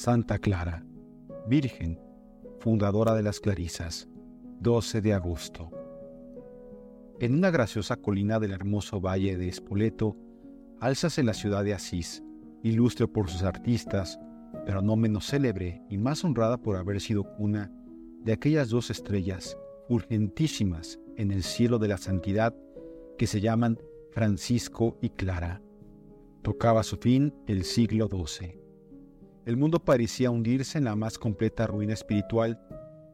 Santa 0.00 0.38
Clara, 0.38 0.82
Virgen, 1.46 2.00
fundadora 2.58 3.12
de 3.12 3.22
las 3.22 3.38
Clarisas, 3.38 4.08
12 4.60 5.02
de 5.02 5.12
agosto. 5.12 5.70
En 7.20 7.34
una 7.34 7.50
graciosa 7.50 7.96
colina 7.96 8.40
del 8.40 8.52
hermoso 8.52 9.02
valle 9.02 9.36
de 9.36 9.48
Espoleto, 9.48 10.16
álzase 10.80 11.22
la 11.22 11.34
ciudad 11.34 11.64
de 11.64 11.74
Asís, 11.74 12.22
ilustre 12.62 13.08
por 13.08 13.28
sus 13.28 13.42
artistas, 13.42 14.18
pero 14.64 14.80
no 14.80 14.96
menos 14.96 15.26
célebre 15.26 15.82
y 15.90 15.98
más 15.98 16.24
honrada 16.24 16.56
por 16.56 16.78
haber 16.78 17.02
sido 17.02 17.24
cuna 17.34 17.70
de 18.24 18.32
aquellas 18.32 18.70
dos 18.70 18.88
estrellas 18.88 19.58
urgentísimas 19.90 20.98
en 21.18 21.30
el 21.30 21.42
cielo 21.42 21.78
de 21.78 21.88
la 21.88 21.98
santidad 21.98 22.56
que 23.18 23.26
se 23.26 23.42
llaman 23.42 23.78
Francisco 24.12 24.96
y 25.02 25.10
Clara. 25.10 25.60
Tocaba 26.40 26.84
su 26.84 26.96
fin 26.96 27.34
el 27.46 27.64
siglo 27.64 28.08
XII. 28.08 28.59
El 29.46 29.56
mundo 29.56 29.78
parecía 29.78 30.30
hundirse 30.30 30.78
en 30.78 30.84
la 30.84 30.96
más 30.96 31.18
completa 31.18 31.66
ruina 31.66 31.94
espiritual 31.94 32.60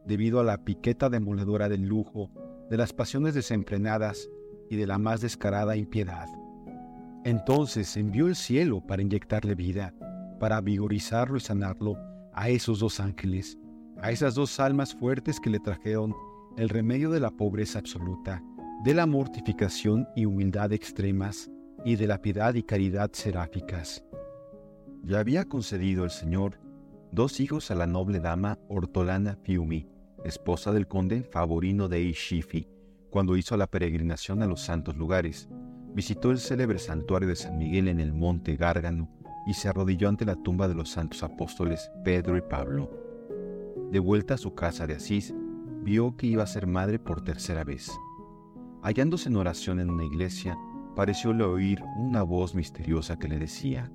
debido 0.05 0.39
a 0.39 0.43
la 0.43 0.63
piqueta 0.63 1.09
demoledora 1.09 1.69
del 1.69 1.83
lujo, 1.83 2.29
de 2.69 2.77
las 2.77 2.93
pasiones 2.93 3.33
desenfrenadas 3.33 4.29
y 4.69 4.75
de 4.75 4.87
la 4.87 4.97
más 4.97 5.21
descarada 5.21 5.75
impiedad. 5.75 6.27
Entonces 7.23 7.95
envió 7.97 8.27
el 8.27 8.35
cielo 8.35 8.81
para 8.85 9.01
inyectarle 9.01 9.55
vida, 9.55 9.93
para 10.39 10.61
vigorizarlo 10.61 11.37
y 11.37 11.41
sanarlo 11.41 11.97
a 12.33 12.49
esos 12.49 12.79
dos 12.79 12.99
ángeles, 12.99 13.57
a 14.01 14.11
esas 14.11 14.35
dos 14.35 14.59
almas 14.59 14.93
fuertes 14.93 15.39
que 15.39 15.49
le 15.49 15.59
trajeron 15.59 16.13
el 16.57 16.69
remedio 16.69 17.09
de 17.09 17.19
la 17.19 17.31
pobreza 17.31 17.79
absoluta, 17.79 18.43
de 18.83 18.93
la 18.93 19.05
mortificación 19.05 20.07
y 20.15 20.25
humildad 20.25 20.73
extremas, 20.73 21.49
y 21.85 21.95
de 21.95 22.07
la 22.07 22.21
piedad 22.21 22.53
y 22.55 22.63
caridad 22.63 23.11
seráficas. 23.13 24.03
Ya 25.07 25.19
había 25.19 25.45
concedido 25.45 26.03
el 26.03 26.09
Señor 26.09 26.59
dos 27.13 27.39
hijos 27.39 27.71
a 27.71 27.75
la 27.75 27.87
noble 27.87 28.19
dama 28.19 28.59
Ortolana 28.67 29.37
Fiumi, 29.41 29.87
esposa 30.25 30.73
del 30.73 30.89
conde 30.89 31.23
Favorino 31.23 31.87
de 31.87 32.01
Ishifi, 32.01 32.67
cuando 33.09 33.37
hizo 33.37 33.55
la 33.55 33.67
peregrinación 33.67 34.43
a 34.43 34.47
los 34.47 34.59
santos 34.59 34.97
lugares. 34.97 35.47
Visitó 35.93 36.31
el 36.31 36.39
célebre 36.39 36.77
santuario 36.77 37.29
de 37.29 37.37
San 37.37 37.57
Miguel 37.57 37.87
en 37.87 38.01
el 38.01 38.11
monte 38.11 38.57
Gárgano 38.57 39.09
y 39.47 39.53
se 39.53 39.69
arrodilló 39.69 40.09
ante 40.09 40.25
la 40.25 40.35
tumba 40.35 40.67
de 40.67 40.75
los 40.75 40.89
santos 40.89 41.23
apóstoles 41.23 41.89
Pedro 42.03 42.35
y 42.35 42.41
Pablo. 42.41 42.91
De 43.89 43.99
vuelta 43.99 44.33
a 44.33 44.37
su 44.37 44.55
casa 44.55 44.87
de 44.87 44.95
Asís, 44.95 45.33
vio 45.83 46.17
que 46.17 46.27
iba 46.27 46.43
a 46.43 46.47
ser 46.47 46.67
madre 46.67 46.99
por 46.99 47.23
tercera 47.23 47.63
vez. 47.63 47.89
Hallándose 48.83 49.29
en 49.29 49.37
oración 49.37 49.79
en 49.79 49.89
una 49.89 50.03
iglesia, 50.03 50.57
parecióle 50.97 51.45
oír 51.45 51.81
una 51.97 52.23
voz 52.23 52.55
misteriosa 52.55 53.17
que 53.17 53.29
le 53.29 53.39
decía, 53.39 53.89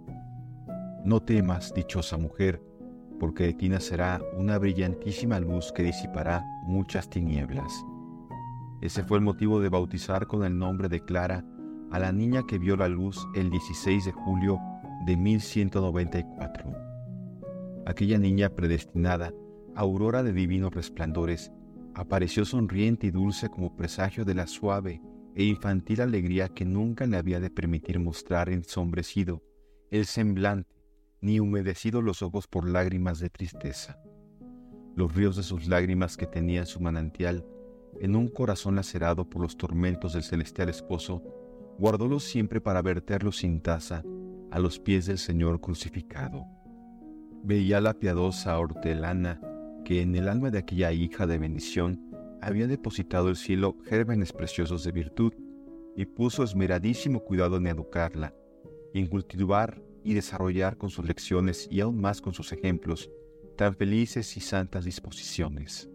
No 1.04 1.20
temas, 1.20 1.74
dichosa 1.74 2.16
mujer, 2.16 2.62
porque 3.18 3.44
de 3.44 3.54
ti 3.54 3.68
nacerá 3.68 4.20
una 4.36 4.56
brillantísima 4.56 5.40
luz 5.40 5.72
que 5.72 5.82
disipará 5.82 6.44
muchas 6.62 7.10
tinieblas. 7.10 7.72
Ese 8.80 9.02
fue 9.02 9.18
el 9.18 9.24
motivo 9.24 9.60
de 9.60 9.68
bautizar 9.68 10.28
con 10.28 10.44
el 10.44 10.56
nombre 10.56 10.88
de 10.88 11.00
Clara 11.00 11.44
a 11.90 11.98
la 11.98 12.12
niña 12.12 12.44
que 12.46 12.58
vio 12.58 12.76
la 12.76 12.86
luz 12.86 13.18
el 13.34 13.50
16 13.50 14.04
de 14.04 14.12
julio 14.12 14.60
de 15.04 15.16
1194. 15.16 16.72
Aquella 17.84 18.18
niña 18.18 18.50
predestinada, 18.50 19.32
aurora 19.74 20.22
de 20.22 20.32
divinos 20.32 20.72
resplandores, 20.72 21.50
apareció 21.94 22.44
sonriente 22.44 23.08
y 23.08 23.10
dulce 23.10 23.48
como 23.48 23.74
presagio 23.74 24.24
de 24.24 24.34
la 24.34 24.46
suave 24.46 25.02
e 25.34 25.42
infantil 25.42 26.00
alegría 26.00 26.48
que 26.48 26.64
nunca 26.64 27.06
le 27.06 27.16
había 27.16 27.40
de 27.40 27.50
permitir 27.50 27.98
mostrar 27.98 28.48
ensombrecido 28.50 29.42
el 29.90 30.06
semblante 30.06 30.81
ni 31.22 31.38
humedecido 31.40 32.02
los 32.02 32.20
ojos 32.20 32.46
por 32.48 32.68
lágrimas 32.68 33.20
de 33.20 33.30
tristeza. 33.30 33.98
Los 34.96 35.14
ríos 35.14 35.36
de 35.36 35.42
sus 35.42 35.68
lágrimas 35.68 36.16
que 36.16 36.26
tenían 36.26 36.66
su 36.66 36.80
manantial 36.80 37.46
en 38.00 38.16
un 38.16 38.28
corazón 38.28 38.74
lacerado 38.74 39.30
por 39.30 39.40
los 39.40 39.56
tormentos 39.56 40.14
del 40.14 40.24
celestial 40.24 40.68
esposo, 40.68 41.22
guardólos 41.78 42.24
siempre 42.24 42.60
para 42.60 42.82
verterlos 42.82 43.38
sin 43.38 43.60
taza 43.60 44.02
a 44.50 44.58
los 44.58 44.80
pies 44.80 45.06
del 45.06 45.18
Señor 45.18 45.60
crucificado. 45.60 46.44
Veía 47.44 47.80
la 47.80 47.94
piadosa 47.94 48.58
hortelana 48.58 49.40
que 49.84 50.02
en 50.02 50.14
el 50.16 50.28
alma 50.28 50.50
de 50.50 50.58
aquella 50.58 50.92
hija 50.92 51.26
de 51.26 51.38
bendición 51.38 52.00
había 52.40 52.66
depositado 52.66 53.28
el 53.28 53.36
cielo 53.36 53.76
gérmenes 53.84 54.32
preciosos 54.32 54.82
de 54.82 54.90
virtud 54.90 55.32
y 55.96 56.04
puso 56.04 56.42
esmeradísimo 56.42 57.20
cuidado 57.20 57.58
en 57.58 57.68
educarla, 57.68 58.34
en 58.92 59.06
cultivar 59.06 59.80
y 60.04 60.14
desarrollar 60.14 60.76
con 60.76 60.90
sus 60.90 61.04
lecciones 61.04 61.68
y 61.70 61.80
aún 61.80 62.00
más 62.00 62.20
con 62.20 62.34
sus 62.34 62.52
ejemplos 62.52 63.10
tan 63.56 63.74
felices 63.76 64.36
y 64.36 64.40
santas 64.40 64.84
disposiciones. 64.84 65.88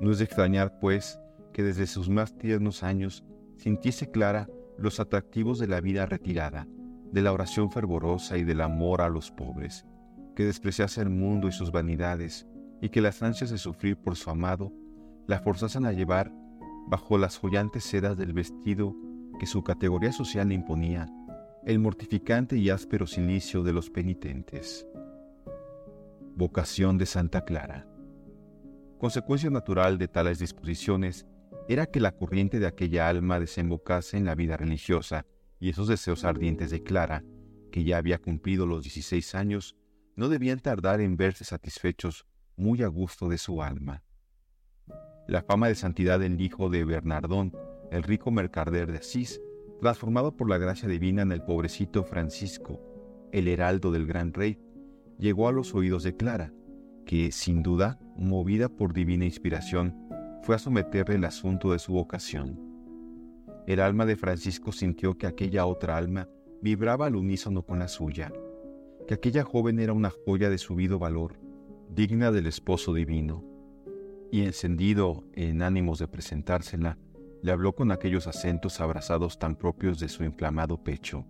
No 0.00 0.10
es 0.10 0.18
de 0.18 0.24
extrañar, 0.24 0.78
pues, 0.80 1.18
que 1.52 1.62
desde 1.62 1.86
sus 1.86 2.08
más 2.08 2.36
tiernos 2.36 2.82
años 2.82 3.24
sintiese 3.56 4.10
clara 4.10 4.48
los 4.76 5.00
atractivos 5.00 5.58
de 5.58 5.68
la 5.68 5.80
vida 5.80 6.06
retirada, 6.06 6.66
de 7.12 7.22
la 7.22 7.32
oración 7.32 7.70
fervorosa 7.70 8.36
y 8.36 8.44
del 8.44 8.60
amor 8.60 9.00
a 9.00 9.08
los 9.08 9.30
pobres, 9.30 9.86
que 10.34 10.44
despreciase 10.44 11.00
el 11.00 11.10
mundo 11.10 11.48
y 11.48 11.52
sus 11.52 11.70
vanidades, 11.70 12.46
y 12.80 12.88
que 12.88 13.00
las 13.00 13.22
ansias 13.22 13.50
de 13.50 13.58
sufrir 13.58 13.96
por 13.96 14.16
su 14.16 14.30
amado 14.30 14.72
la 15.26 15.40
forzasen 15.40 15.86
a 15.86 15.92
llevar 15.92 16.32
bajo 16.88 17.16
las 17.16 17.38
joyantes 17.38 17.84
sedas 17.84 18.16
del 18.16 18.32
vestido 18.32 18.94
que 19.38 19.46
su 19.46 19.62
categoría 19.62 20.12
social 20.12 20.48
le 20.48 20.54
imponía 20.54 21.08
el 21.66 21.78
mortificante 21.78 22.58
y 22.58 22.68
áspero 22.68 23.06
silicio 23.06 23.62
de 23.62 23.72
los 23.72 23.88
penitentes. 23.88 24.86
Vocación 26.36 26.98
de 26.98 27.06
Santa 27.06 27.46
Clara. 27.46 27.88
Consecuencia 28.98 29.48
natural 29.48 29.96
de 29.96 30.06
tales 30.06 30.38
disposiciones 30.38 31.26
era 31.66 31.86
que 31.86 32.00
la 32.00 32.12
corriente 32.12 32.58
de 32.58 32.66
aquella 32.66 33.08
alma 33.08 33.40
desembocase 33.40 34.18
en 34.18 34.26
la 34.26 34.34
vida 34.34 34.58
religiosa 34.58 35.24
y 35.58 35.70
esos 35.70 35.88
deseos 35.88 36.24
ardientes 36.24 36.70
de 36.70 36.82
Clara, 36.82 37.24
que 37.72 37.82
ya 37.82 37.96
había 37.96 38.18
cumplido 38.18 38.66
los 38.66 38.82
16 38.82 39.34
años, 39.34 39.74
no 40.16 40.28
debían 40.28 40.60
tardar 40.60 41.00
en 41.00 41.16
verse 41.16 41.44
satisfechos 41.44 42.26
muy 42.56 42.82
a 42.82 42.88
gusto 42.88 43.30
de 43.30 43.38
su 43.38 43.62
alma. 43.62 44.02
La 45.26 45.42
fama 45.42 45.68
de 45.68 45.76
santidad 45.76 46.20
del 46.20 46.38
hijo 46.42 46.68
de 46.68 46.84
Bernardón, 46.84 47.56
el 47.90 48.02
rico 48.02 48.30
mercader 48.30 48.92
de 48.92 48.98
Asís, 48.98 49.40
transformado 49.84 50.34
por 50.34 50.48
la 50.48 50.56
gracia 50.56 50.88
divina 50.88 51.20
en 51.20 51.30
el 51.30 51.42
pobrecito 51.42 52.04
Francisco, 52.04 52.80
el 53.32 53.48
heraldo 53.48 53.92
del 53.92 54.06
gran 54.06 54.32
rey, 54.32 54.58
llegó 55.18 55.46
a 55.46 55.52
los 55.52 55.74
oídos 55.74 56.04
de 56.04 56.16
Clara, 56.16 56.54
que, 57.04 57.30
sin 57.30 57.62
duda, 57.62 58.00
movida 58.16 58.70
por 58.70 58.94
divina 58.94 59.26
inspiración, 59.26 59.94
fue 60.42 60.54
a 60.54 60.58
someterle 60.58 61.16
el 61.16 61.24
asunto 61.26 61.72
de 61.72 61.78
su 61.78 61.92
vocación. 61.92 62.58
El 63.66 63.78
alma 63.78 64.06
de 64.06 64.16
Francisco 64.16 64.72
sintió 64.72 65.18
que 65.18 65.26
aquella 65.26 65.66
otra 65.66 65.98
alma 65.98 66.30
vibraba 66.62 67.04
al 67.04 67.16
unísono 67.16 67.60
con 67.60 67.78
la 67.78 67.88
suya, 67.88 68.32
que 69.06 69.12
aquella 69.12 69.44
joven 69.44 69.78
era 69.78 69.92
una 69.92 70.10
joya 70.24 70.48
de 70.48 70.56
subido 70.56 70.98
valor, 70.98 71.38
digna 71.90 72.32
del 72.32 72.46
esposo 72.46 72.94
divino, 72.94 73.44
y 74.32 74.44
encendido 74.44 75.24
en 75.34 75.60
ánimos 75.60 75.98
de 75.98 76.08
presentársela, 76.08 76.96
le 77.44 77.52
habló 77.52 77.74
con 77.74 77.92
aquellos 77.92 78.26
acentos 78.26 78.80
abrazados 78.80 79.38
tan 79.38 79.54
propios 79.54 79.98
de 79.98 80.08
su 80.08 80.24
inflamado 80.24 80.82
pecho. 80.82 81.26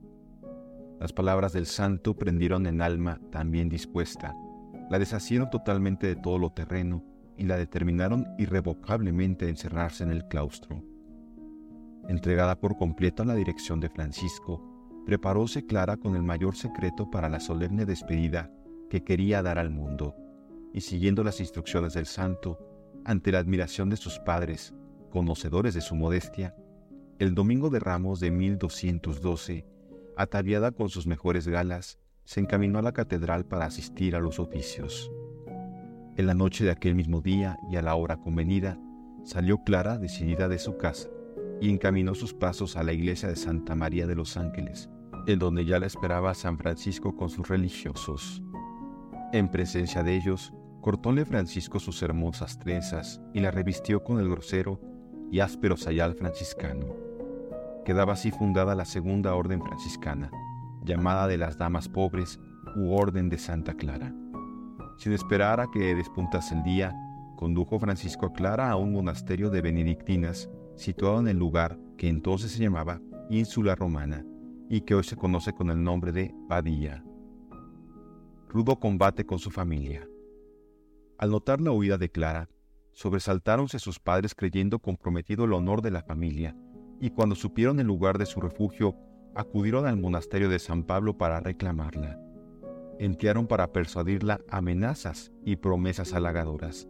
Las 1.01 1.13
palabras 1.13 1.53
del 1.53 1.67
santo 1.67 2.15
prendieron 2.15 2.69
en 2.69 2.83
alma 2.83 3.21
tan 3.33 3.51
bien 3.51 3.69
dispuesta, 3.69 4.33
la 4.89 5.01
deshacieron 5.01 5.51
totalmente 5.51 6.07
de 6.07 6.15
todo 6.15 6.39
lo 6.39 6.51
terreno 6.51 7.05
y 7.37 7.47
la 7.47 7.57
determinaron 7.57 8.29
irrevocablemente 8.39 9.47
a 9.47 9.49
encerrarse 9.49 10.05
en 10.05 10.13
el 10.13 10.29
claustro. 10.29 10.85
Entregada 12.09 12.61
por 12.61 12.77
completo 12.77 13.25
a 13.25 13.27
la 13.27 13.35
dirección 13.35 13.81
de 13.81 13.89
Francisco, 13.89 14.63
preparóse 15.07 15.67
Clara 15.67 15.97
con 15.97 16.15
el 16.15 16.23
mayor 16.23 16.55
secreto 16.55 17.11
para 17.11 17.29
la 17.29 17.41
solemne 17.41 17.87
despedida 17.87 18.53
que 18.89 19.03
quería 19.03 19.43
dar 19.43 19.59
al 19.59 19.71
mundo 19.71 20.15
y 20.73 20.81
siguiendo 20.81 21.25
las 21.25 21.41
instrucciones 21.41 21.95
del 21.95 22.07
santo, 22.07 22.57
ante 23.05 23.33
la 23.33 23.41
admiración 23.41 23.91
de 23.91 23.97
sus 23.97 24.21
padres, 24.21 24.73
conocedores 25.15 25.75
de 25.75 25.81
su 25.81 25.95
modestia, 25.95 26.57
el 27.21 27.37
domingo 27.37 27.71
de 27.71 27.79
Ramos 27.79 28.19
de 28.19 28.33
1212, 28.33 29.65
ataviada 30.17 30.73
con 30.73 30.89
sus 30.89 31.07
mejores 31.07 31.47
galas, 31.47 32.01
se 32.25 32.41
encaminó 32.41 32.81
a 32.81 32.83
la 32.83 32.91
catedral 32.91 33.47
para 33.47 33.67
asistir 33.67 34.17
a 34.17 34.19
los 34.19 34.41
oficios. 34.41 35.13
En 36.17 36.27
la 36.27 36.35
noche 36.35 36.65
de 36.65 36.73
aquel 36.73 36.97
mismo 36.97 37.21
día 37.21 37.57
y 37.71 37.77
a 37.77 37.83
la 37.83 37.95
hora 37.95 38.17
convenida, 38.17 38.77
salió 39.23 39.63
Clara 39.63 39.99
decidida 39.99 40.49
de 40.49 40.59
su 40.59 40.79
casa 40.79 41.09
y 41.61 41.71
encaminó 41.71 42.17
sus 42.17 42.35
pasos 42.35 42.77
a 42.77 42.83
la 42.83 42.93
iglesia 42.93 43.29
de 43.29 43.37
Santa 43.37 43.77
María 43.77 44.09
de 44.09 44.17
los 44.17 44.37
Ángeles, 44.37 44.91
en 45.29 45.39
donde 45.39 45.65
ya 45.65 45.79
la 45.79 45.87
esperaba 45.87 46.35
San 46.35 46.59
Francisco 46.59 47.15
con 47.15 47.31
sus 47.31 47.47
religiosos. 47.47 48.43
En 49.33 49.49
presencia 49.49 50.03
de 50.03 50.17
ellos, 50.17 50.53
cortóle 50.81 51.25
Francisco 51.25 51.79
sus 51.79 52.03
hermosas 52.03 52.59
trenzas 52.59 53.21
y 53.33 53.39
la 53.39 53.53
revistió 53.53 54.03
con 54.03 54.19
el 54.19 54.29
grosero 54.29 54.81
y 55.31 55.41
áspero 55.41 55.77
sayal 55.77 56.15
franciscano. 56.15 56.87
Quedaba 57.85 58.15
así 58.15 58.31
fundada 58.31 58.75
la 58.75 58.85
segunda 58.85 59.35
orden 59.35 59.63
franciscana, 59.63 60.31
llamada 60.85 61.27
de 61.27 61.39
las 61.39 61.59
Damas 61.59 61.89
Pobres 61.89 62.39
u 62.77 62.95
Orden 62.95 63.29
de 63.29 63.39
Santa 63.39 63.75
Clara. 63.75 64.15
Sin 64.99 65.13
esperar 65.13 65.61
a 65.61 65.71
que 65.71 65.95
despuntase 65.95 66.55
el 66.55 66.63
día, 66.63 66.95
condujo 67.37 67.79
Francisco 67.79 68.27
a 68.27 68.33
Clara 68.33 68.71
a 68.71 68.77
un 68.77 68.93
monasterio 68.93 69.51
de 69.51 69.61
benedictinas 69.61 70.49
situado 70.77 71.21
en 71.21 71.29
el 71.29 71.39
lugar 71.39 71.79
que 71.97 72.09
entonces 72.09 72.53
se 72.53 72.63
llamaba 72.63 73.01
Ínsula 73.31 73.75
Romana 73.75 74.25
y 74.69 74.81
que 74.83 74.95
hoy 74.95 75.05
se 75.05 75.17
conoce 75.17 75.53
con 75.53 75.71
el 75.71 75.83
nombre 75.83 76.13
de 76.13 76.35
Padilla. 76.49 77.05
Rudo 78.49 78.79
combate 78.79 79.27
con 79.27 79.39
su 79.39 79.51
familia. 79.51 80.09
Al 81.19 81.31
notar 81.31 81.61
la 81.61 81.73
huida 81.73 81.99
de 81.99 82.11
Clara, 82.11 82.49
sobresaltáronse 82.95 83.79
sus 83.79 84.01
padres 84.01 84.35
creyendo 84.35 84.79
comprometido 84.79 85.45
el 85.45 85.53
honor 85.53 85.83
de 85.83 85.91
la 85.91 86.03
familia, 86.03 86.57
y 87.01 87.11
cuando 87.11 87.35
supieron 87.35 87.81
el 87.81 87.87
lugar 87.87 88.19
de 88.19 88.27
su 88.27 88.41
refugio, 88.41 88.97
acudieron 89.35 89.87
al 89.87 89.97
monasterio 89.97 90.49
de 90.49 90.59
San 90.59 90.85
Pablo 90.85 91.19
para 91.19 91.41
reclamarla. 91.41 92.19
Emplearon 92.99 93.47
para 93.47 93.73
persuadirla 93.73 94.41
amenazas 94.49 95.33
y 95.45 95.57
promesas 95.57 96.15
halagadoras, 96.15 96.89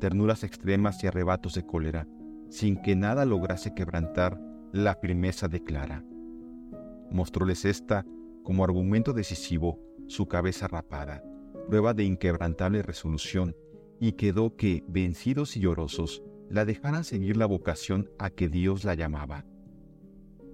ternuras 0.00 0.42
extremas 0.42 1.04
y 1.04 1.06
arrebatos 1.06 1.54
de 1.54 1.66
cólera, 1.66 2.08
sin 2.48 2.80
que 2.80 2.96
nada 2.96 3.24
lograse 3.24 3.74
quebrantar 3.74 4.40
la 4.72 4.94
firmeza 4.94 5.48
de 5.48 5.62
Clara. 5.62 6.02
Mostróles 7.10 7.66
esta, 7.66 8.06
como 8.42 8.64
argumento 8.64 9.12
decisivo, 9.12 9.78
su 10.08 10.26
cabeza 10.26 10.66
rapada, 10.66 11.22
prueba 11.68 11.92
de 11.92 12.04
inquebrantable 12.04 12.82
resolución, 12.82 13.54
y 14.02 14.14
quedó 14.14 14.56
que, 14.56 14.82
vencidos 14.88 15.56
y 15.56 15.60
llorosos, 15.60 16.24
la 16.50 16.64
dejaran 16.64 17.04
seguir 17.04 17.36
la 17.36 17.46
vocación 17.46 18.10
a 18.18 18.30
que 18.30 18.48
Dios 18.48 18.82
la 18.82 18.96
llamaba. 18.96 19.44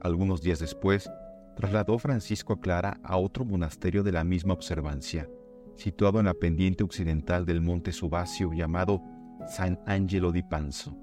Algunos 0.03 0.43
días 0.43 0.59
después, 0.59 1.11
trasladó 1.57 1.99
Francisco 1.99 2.53
a 2.53 2.61
Clara 2.61 3.01
a 3.03 3.17
otro 3.17 3.47
monasterio 3.47 4.03
de 4.03 4.13
la 4.13 4.23
misma 4.23 4.53
observancia, 4.53 5.31
situado 5.77 6.21
en 6.21 6.27
la 6.27 6.35
pendiente 6.35 6.85
occidental 6.85 7.47
del 7.47 7.63
monte 7.63 7.91
Subasio 7.93 8.53
llamado 8.53 9.01
San 9.47 9.81
Angelo 9.87 10.31
di 10.31 10.43
Panzo. 10.43 10.95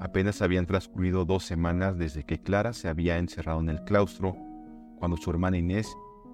Apenas 0.00 0.42
habían 0.42 0.66
transcurrido 0.66 1.24
dos 1.24 1.44
semanas 1.44 1.96
desde 1.96 2.24
que 2.24 2.42
Clara 2.42 2.72
se 2.72 2.88
había 2.88 3.18
encerrado 3.18 3.60
en 3.60 3.68
el 3.68 3.84
claustro, 3.84 4.36
cuando 4.98 5.16
su 5.16 5.30
hermana 5.30 5.58
Inés, 5.58 5.86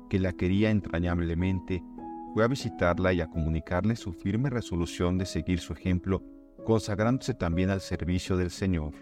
que 0.09 0.19
la 0.19 0.33
quería 0.33 0.71
entrañablemente, 0.71 1.85
fue 2.32 2.44
a 2.44 2.49
visitarla 2.49 3.12
y 3.12 3.21
a 3.21 3.27
comunicarle 3.27 3.97
su 3.97 4.12
firme 4.12 4.50
resolución 4.50 5.19
de 5.19 5.27
seguir 5.27 5.59
su 5.61 5.73
ejemplo, 5.73 6.23
consagrándose 6.65 7.35
también 7.35 7.71
al 7.71 7.81
servicio 7.81 8.37
del 8.37 8.50
Señor. 8.50 8.94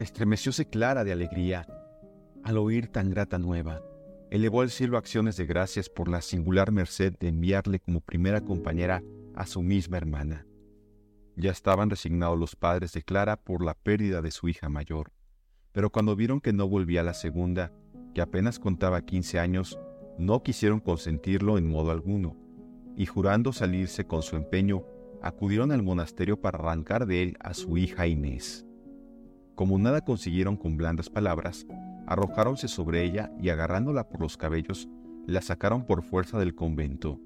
Estremecióse 0.00 0.68
Clara 0.68 1.04
de 1.04 1.12
alegría 1.12 1.66
al 2.42 2.58
oír 2.58 2.88
tan 2.88 3.10
grata 3.10 3.38
nueva. 3.38 3.80
Elevó 4.30 4.62
al 4.62 4.70
cielo 4.70 4.96
acciones 4.96 5.36
de 5.36 5.46
gracias 5.46 5.88
por 5.88 6.08
la 6.08 6.22
singular 6.22 6.72
merced 6.72 7.14
de 7.20 7.28
enviarle 7.28 7.78
como 7.78 8.00
primera 8.00 8.40
compañera 8.40 9.02
a 9.34 9.46
su 9.46 9.62
misma 9.62 9.98
hermana. 9.98 10.46
Ya 11.36 11.50
estaban 11.50 11.90
resignados 11.90 12.38
los 12.38 12.56
padres 12.56 12.92
de 12.92 13.02
Clara 13.02 13.36
por 13.36 13.64
la 13.64 13.74
pérdida 13.74 14.20
de 14.20 14.30
su 14.30 14.48
hija 14.48 14.68
mayor, 14.68 15.12
pero 15.72 15.90
cuando 15.90 16.16
vieron 16.16 16.40
que 16.40 16.52
no 16.52 16.68
volvía 16.68 17.02
la 17.02 17.14
segunda, 17.14 17.72
que 18.14 18.20
apenas 18.20 18.58
contaba 18.58 19.02
15 19.02 19.38
años, 19.38 19.78
no 20.18 20.42
quisieron 20.42 20.80
consentirlo 20.80 21.58
en 21.58 21.68
modo 21.68 21.90
alguno, 21.90 22.36
y 22.96 23.06
jurando 23.06 23.52
salirse 23.52 24.06
con 24.06 24.22
su 24.22 24.36
empeño, 24.36 24.84
acudieron 25.22 25.72
al 25.72 25.82
monasterio 25.82 26.40
para 26.40 26.58
arrancar 26.58 27.06
de 27.06 27.22
él 27.22 27.36
a 27.40 27.54
su 27.54 27.76
hija 27.78 28.06
Inés. 28.06 28.66
Como 29.54 29.78
nada 29.78 30.02
consiguieron 30.02 30.56
con 30.56 30.76
blandas 30.76 31.08
palabras, 31.10 31.66
arrojáronse 32.06 32.68
sobre 32.68 33.04
ella 33.04 33.32
y 33.40 33.50
agarrándola 33.50 34.08
por 34.08 34.20
los 34.20 34.36
cabellos, 34.36 34.88
la 35.26 35.40
sacaron 35.40 35.86
por 35.86 36.02
fuerza 36.02 36.38
del 36.38 36.54
convento. 36.54 37.20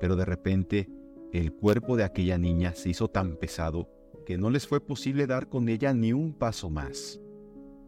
Pero 0.00 0.14
de 0.14 0.24
repente 0.24 0.88
el 1.32 1.52
cuerpo 1.52 1.96
de 1.96 2.04
aquella 2.04 2.38
niña 2.38 2.74
se 2.74 2.90
hizo 2.90 3.08
tan 3.08 3.36
pesado 3.36 3.90
que 4.24 4.38
no 4.38 4.50
les 4.50 4.66
fue 4.66 4.80
posible 4.80 5.26
dar 5.26 5.48
con 5.48 5.68
ella 5.68 5.92
ni 5.92 6.12
un 6.12 6.32
paso 6.32 6.70
más. 6.70 7.20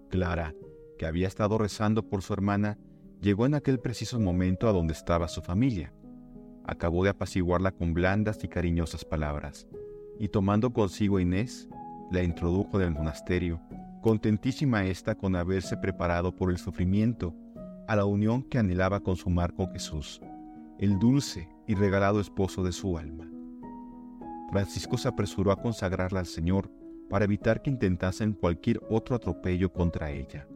Clara, 0.09 0.55
que 0.99 1.07
había 1.07 1.29
estado 1.29 1.57
rezando 1.59 2.09
por 2.09 2.23
su 2.23 2.33
hermana, 2.33 2.79
llegó 3.21 3.47
en 3.47 3.55
aquel 3.55 3.79
preciso 3.79 4.19
momento 4.19 4.69
a 4.69 4.73
donde 4.73 4.93
estaba 4.93 5.29
su 5.29 5.43
familia. 5.43 5.93
Acabó 6.65 7.05
de 7.05 7.11
apaciguarla 7.11 7.73
con 7.73 7.95
blandas 7.95 8.43
y 8.45 8.49
cariñosas 8.49 9.05
palabras, 9.05 9.67
y 10.19 10.29
tomando 10.29 10.73
consigo 10.73 11.19
a 11.19 11.23
Inés, 11.23 11.69
la 12.11 12.23
introdujo 12.23 12.79
del 12.79 12.91
monasterio, 12.91 13.61
contentísima 14.03 14.85
ésta 14.85 15.15
con 15.15 15.37
haberse 15.37 15.77
preparado 15.77 16.35
por 16.35 16.51
el 16.51 16.59
sufrimiento, 16.59 17.35
a 17.87 17.97
la 17.97 18.05
unión 18.05 18.43
que 18.43 18.59
anhelaba 18.59 19.01
consumar 19.01 19.55
con 19.55 19.71
Jesús, 19.73 20.21
el 20.79 20.99
dulce 20.99 21.49
y 21.67 21.75
regalado 21.75 22.21
esposo 22.21 22.63
de 22.63 22.73
su 22.73 22.97
alma. 22.97 23.29
Francisco 24.51 24.97
se 24.97 25.09
apresuró 25.09 25.53
a 25.53 25.61
consagrarla 25.61 26.21
al 26.21 26.27
Señor 26.27 26.71
para 27.09 27.25
evitar 27.25 27.63
que 27.63 27.71
intentasen 27.71 28.33
cualquier 28.33 28.81
otro 28.89 29.17
atropello 29.17 29.73
contra 29.73 30.11
ella. 30.11 30.47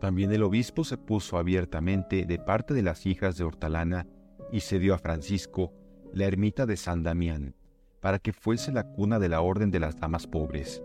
También 0.00 0.32
el 0.32 0.42
obispo 0.42 0.84
se 0.84 0.96
puso 0.96 1.38
abiertamente 1.38 2.24
de 2.24 2.38
parte 2.38 2.74
de 2.74 2.82
las 2.82 3.06
hijas 3.06 3.36
de 3.36 3.44
Hortalana 3.44 4.06
y 4.52 4.60
cedió 4.60 4.94
a 4.94 4.98
Francisco 4.98 5.72
la 6.12 6.24
ermita 6.24 6.66
de 6.66 6.76
San 6.76 7.02
Damián 7.02 7.54
para 8.00 8.18
que 8.18 8.32
fuese 8.32 8.72
la 8.72 8.84
cuna 8.84 9.18
de 9.18 9.28
la 9.28 9.40
orden 9.40 9.70
de 9.70 9.80
las 9.80 9.96
damas 9.96 10.26
pobres. 10.26 10.82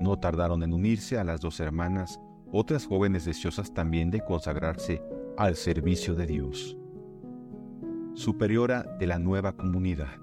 No 0.00 0.18
tardaron 0.18 0.62
en 0.62 0.72
unirse 0.72 1.18
a 1.18 1.24
las 1.24 1.40
dos 1.40 1.60
hermanas 1.60 2.20
otras 2.52 2.86
jóvenes 2.86 3.24
deseosas 3.24 3.74
también 3.74 4.10
de 4.10 4.24
consagrarse 4.24 5.02
al 5.36 5.56
servicio 5.56 6.14
de 6.14 6.26
Dios 6.26 6.76
superiora 8.14 8.82
de 8.98 9.06
la 9.06 9.18
nueva 9.18 9.52
comunidad. 9.56 10.18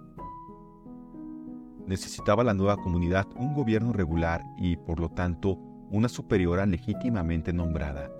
Necesitaba 1.87 2.43
la 2.43 2.53
nueva 2.53 2.77
comunidad 2.77 3.25
un 3.35 3.53
gobierno 3.53 3.93
regular 3.93 4.43
y, 4.57 4.75
por 4.77 4.99
lo 4.99 5.09
tanto, 5.09 5.57
una 5.89 6.09
superiora 6.09 6.65
legítimamente 6.65 7.53
nombrada. 7.53 8.11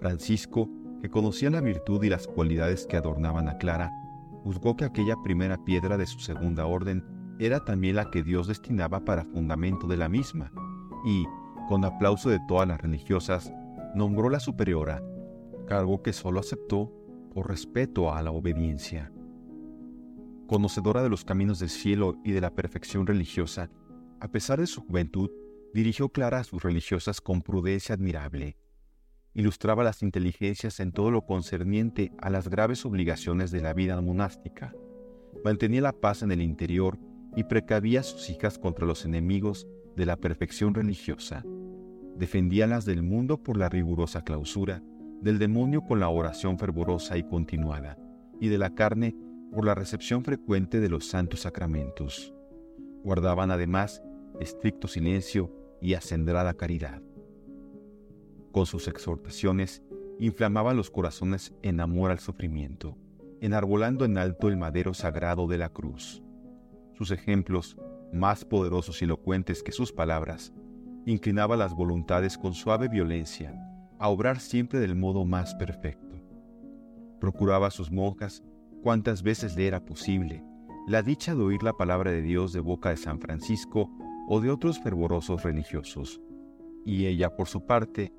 Francisco, 0.00 0.68
que 1.00 1.10
conocía 1.10 1.50
la 1.50 1.60
virtud 1.60 2.02
y 2.04 2.08
las 2.08 2.26
cualidades 2.26 2.86
que 2.86 2.96
adornaban 2.96 3.48
a 3.48 3.58
Clara, 3.58 3.90
juzgó 4.44 4.76
que 4.76 4.84
aquella 4.84 5.16
primera 5.22 5.62
piedra 5.64 5.96
de 5.96 6.06
su 6.06 6.20
segunda 6.20 6.66
orden 6.66 7.04
era 7.38 7.64
también 7.64 7.96
la 7.96 8.10
que 8.10 8.22
Dios 8.22 8.46
destinaba 8.46 9.04
para 9.04 9.24
fundamento 9.24 9.86
de 9.86 9.96
la 9.96 10.08
misma, 10.08 10.52
y, 11.04 11.24
con 11.68 11.84
aplauso 11.84 12.30
de 12.30 12.40
todas 12.46 12.68
las 12.68 12.80
religiosas, 12.80 13.52
nombró 13.94 14.28
la 14.30 14.40
superiora, 14.40 15.02
cargo 15.66 16.02
que 16.02 16.12
sólo 16.12 16.40
aceptó 16.40 16.92
por 17.32 17.48
respeto 17.48 18.12
a 18.12 18.22
la 18.22 18.30
obediencia. 18.30 19.12
Conocedora 20.46 21.02
de 21.02 21.08
los 21.08 21.24
caminos 21.24 21.58
del 21.58 21.70
cielo 21.70 22.16
y 22.24 22.32
de 22.32 22.40
la 22.40 22.50
perfección 22.50 23.06
religiosa, 23.06 23.70
a 24.20 24.28
pesar 24.28 24.60
de 24.60 24.66
su 24.66 24.82
juventud, 24.82 25.30
dirigió 25.74 26.10
Clara 26.10 26.40
a 26.40 26.44
sus 26.44 26.62
religiosas 26.62 27.20
con 27.20 27.42
prudencia 27.42 27.94
admirable. 27.94 28.56
Ilustraba 29.34 29.82
las 29.82 30.02
inteligencias 30.02 30.80
en 30.80 30.92
todo 30.92 31.10
lo 31.10 31.24
concerniente 31.24 32.12
a 32.18 32.28
las 32.28 32.48
graves 32.48 32.84
obligaciones 32.84 33.50
de 33.50 33.62
la 33.62 33.72
vida 33.72 33.98
monástica. 34.00 34.74
Mantenía 35.44 35.80
la 35.80 35.92
paz 35.92 36.22
en 36.22 36.32
el 36.32 36.42
interior 36.42 36.98
y 37.34 37.44
precavía 37.44 38.00
a 38.00 38.02
sus 38.02 38.28
hijas 38.28 38.58
contra 38.58 38.86
los 38.86 39.06
enemigos 39.06 39.66
de 39.96 40.04
la 40.04 40.16
perfección 40.16 40.74
religiosa. 40.74 41.42
Defendíalas 42.16 42.84
del 42.84 43.02
mundo 43.02 43.42
por 43.42 43.56
la 43.56 43.70
rigurosa 43.70 44.22
clausura 44.22 44.82
del 45.22 45.38
demonio 45.38 45.82
con 45.82 46.00
la 46.00 46.08
oración 46.08 46.58
fervorosa 46.58 47.16
y 47.16 47.22
continuada, 47.22 47.96
y 48.40 48.48
de 48.48 48.58
la 48.58 48.74
carne 48.74 49.14
por 49.52 49.64
la 49.64 49.74
recepción 49.74 50.24
frecuente 50.24 50.80
de 50.80 50.88
los 50.88 51.06
santos 51.06 51.40
sacramentos. 51.40 52.34
Guardaban 53.04 53.50
además 53.50 54.02
estricto 54.40 54.88
silencio 54.88 55.61
y 55.82 55.94
acendrada 55.94 56.54
caridad. 56.54 57.02
Con 58.52 58.66
sus 58.66 58.86
exhortaciones 58.86 59.82
inflamaban 60.18 60.76
los 60.76 60.90
corazones 60.90 61.52
en 61.62 61.80
amor 61.80 62.12
al 62.12 62.20
sufrimiento, 62.20 62.96
enarbolando 63.40 64.04
en 64.04 64.16
alto 64.16 64.48
el 64.48 64.56
madero 64.56 64.94
sagrado 64.94 65.48
de 65.48 65.58
la 65.58 65.70
cruz. 65.70 66.22
Sus 66.94 67.10
ejemplos, 67.10 67.76
más 68.12 68.44
poderosos 68.44 69.02
y 69.02 69.04
elocuentes 69.06 69.62
que 69.62 69.72
sus 69.72 69.92
palabras, 69.92 70.52
inclinaban 71.04 71.58
las 71.58 71.74
voluntades 71.74 72.38
con 72.38 72.54
suave 72.54 72.88
violencia 72.88 73.52
a 73.98 74.08
obrar 74.08 74.38
siempre 74.38 74.78
del 74.78 74.94
modo 74.94 75.24
más 75.24 75.54
perfecto. 75.56 76.16
Procuraba 77.20 77.68
a 77.68 77.70
sus 77.70 77.90
monjas, 77.90 78.42
cuantas 78.82 79.22
veces 79.22 79.56
le 79.56 79.66
era 79.66 79.84
posible, 79.84 80.44
la 80.86 81.02
dicha 81.02 81.34
de 81.34 81.42
oír 81.42 81.62
la 81.62 81.72
palabra 81.72 82.10
de 82.10 82.22
Dios 82.22 82.52
de 82.52 82.60
boca 82.60 82.90
de 82.90 82.96
San 82.96 83.20
Francisco 83.20 83.90
o 84.28 84.40
de 84.40 84.50
otros 84.50 84.80
fervorosos 84.80 85.42
religiosos, 85.42 86.20
y 86.84 87.06
ella, 87.06 87.36
por 87.36 87.48
su 87.48 87.66
parte, 87.66 88.12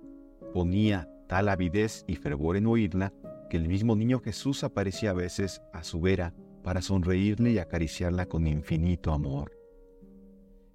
ponía 0.53 1.09
tal 1.27 1.49
avidez 1.49 2.03
y 2.07 2.15
fervor 2.15 2.57
en 2.57 2.67
oírla 2.67 3.13
que 3.49 3.57
el 3.57 3.67
mismo 3.67 3.95
niño 3.95 4.19
Jesús 4.19 4.63
aparecía 4.63 5.11
a 5.11 5.13
veces 5.13 5.61
a 5.73 5.83
su 5.83 5.99
vera 5.99 6.33
para 6.63 6.81
sonreírle 6.81 7.51
y 7.51 7.57
acariciarla 7.59 8.25
con 8.27 8.47
infinito 8.47 9.11
amor. 9.13 9.51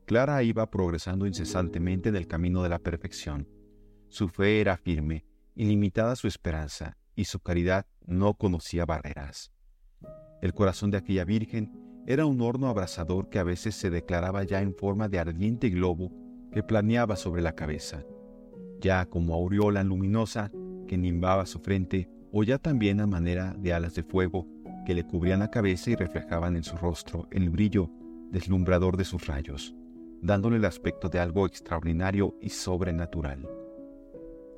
Clara 0.04 0.42
iba 0.42 0.70
progresando 0.70 1.26
incesantemente 1.26 2.08
en 2.08 2.16
el 2.16 2.26
camino 2.26 2.62
de 2.62 2.68
la 2.68 2.78
perfección 2.78 3.46
su 4.08 4.28
fe 4.28 4.60
era 4.60 4.78
firme, 4.78 5.26
ilimitada 5.54 6.16
su 6.16 6.28
esperanza, 6.28 6.96
y 7.14 7.24
su 7.24 7.40
caridad 7.40 7.86
no 8.06 8.34
conocía 8.34 8.86
barreras. 8.86 9.52
El 10.40 10.54
corazón 10.54 10.90
de 10.90 10.96
aquella 10.96 11.24
virgen 11.24 11.72
era 12.08 12.24
un 12.24 12.40
horno 12.40 12.68
abrasador 12.68 13.28
que 13.28 13.38
a 13.38 13.42
veces 13.42 13.74
se 13.74 13.90
declaraba 13.90 14.42
ya 14.42 14.62
en 14.62 14.74
forma 14.74 15.10
de 15.10 15.18
ardiente 15.18 15.68
globo 15.68 16.10
que 16.50 16.62
planeaba 16.62 17.16
sobre 17.16 17.42
la 17.42 17.54
cabeza, 17.54 18.02
ya 18.80 19.04
como 19.04 19.34
aureola 19.34 19.84
luminosa 19.84 20.50
que 20.86 20.96
nimbaba 20.96 21.44
su 21.44 21.58
frente, 21.58 22.08
o 22.32 22.44
ya 22.44 22.56
también 22.56 23.02
a 23.02 23.06
manera 23.06 23.54
de 23.58 23.74
alas 23.74 23.94
de 23.94 24.04
fuego 24.04 24.46
que 24.86 24.94
le 24.94 25.06
cubrían 25.06 25.40
la 25.40 25.50
cabeza 25.50 25.90
y 25.90 25.96
reflejaban 25.96 26.56
en 26.56 26.64
su 26.64 26.78
rostro 26.78 27.28
el 27.30 27.50
brillo 27.50 27.90
deslumbrador 28.30 28.96
de 28.96 29.04
sus 29.04 29.26
rayos, 29.26 29.74
dándole 30.22 30.56
el 30.56 30.64
aspecto 30.64 31.10
de 31.10 31.18
algo 31.18 31.44
extraordinario 31.44 32.38
y 32.40 32.48
sobrenatural. 32.48 33.46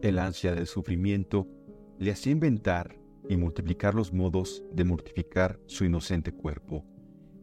El 0.02 0.20
ansia 0.20 0.54
del 0.54 0.68
sufrimiento 0.68 1.48
le 1.98 2.12
hacía 2.12 2.30
inventar 2.30 2.96
y 3.28 3.36
multiplicar 3.36 3.96
los 3.96 4.12
modos 4.12 4.62
de 4.72 4.84
mortificar 4.84 5.58
su 5.66 5.84
inocente 5.84 6.30
cuerpo, 6.30 6.86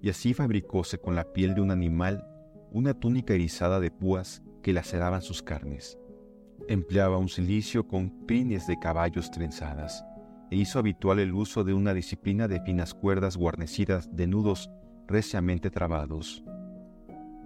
y 0.01 0.09
así 0.09 0.33
fabricóse 0.33 0.97
con 0.97 1.15
la 1.15 1.31
piel 1.33 1.55
de 1.55 1.61
un 1.61 1.71
animal 1.71 2.25
una 2.71 2.93
túnica 2.93 3.33
erizada 3.33 3.79
de 3.79 3.91
púas 3.91 4.43
que 4.61 4.73
laceraban 4.73 5.21
sus 5.21 5.41
carnes. 5.41 5.97
Empleaba 6.67 7.17
un 7.17 7.29
silicio 7.29 7.87
con 7.87 8.25
pines 8.25 8.67
de 8.67 8.77
caballos 8.77 9.31
trenzadas, 9.31 10.03
e 10.51 10.57
hizo 10.57 10.79
habitual 10.79 11.19
el 11.19 11.33
uso 11.33 11.63
de 11.63 11.73
una 11.73 11.93
disciplina 11.93 12.47
de 12.47 12.61
finas 12.61 12.93
cuerdas 12.93 13.37
guarnecidas 13.37 14.13
de 14.15 14.27
nudos 14.27 14.69
reciamente 15.07 15.69
trabados. 15.69 16.43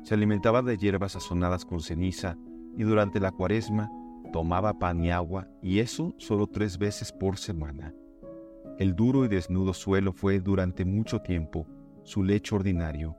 Se 0.04 0.16
alimentaba 0.16 0.62
de 0.62 0.78
hierbas 0.78 1.12
sazonadas 1.14 1.66
con 1.66 1.82
ceniza 1.82 2.38
y 2.76 2.84
durante 2.84 3.20
la 3.20 3.32
cuaresma 3.32 3.92
tomaba 4.34 4.80
pan 4.80 5.04
y 5.04 5.12
agua, 5.12 5.48
y 5.62 5.80
eso 5.80 6.16
solo 6.18 6.48
tres 6.48 6.78
veces 6.78 7.12
por 7.12 7.38
semana. 7.38 7.94
El 8.80 8.96
duro 8.96 9.26
y 9.26 9.28
desnudo 9.28 9.74
suelo 9.74 10.14
fue 10.14 10.40
durante 10.40 10.86
mucho 10.86 11.20
tiempo 11.20 11.68
su 12.04 12.24
lecho 12.24 12.56
ordinario. 12.56 13.16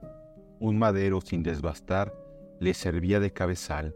Un 0.59 0.77
madero 0.77 1.21
sin 1.21 1.43
desbastar 1.43 2.13
le 2.59 2.73
servía 2.73 3.19
de 3.19 3.31
cabezal. 3.31 3.95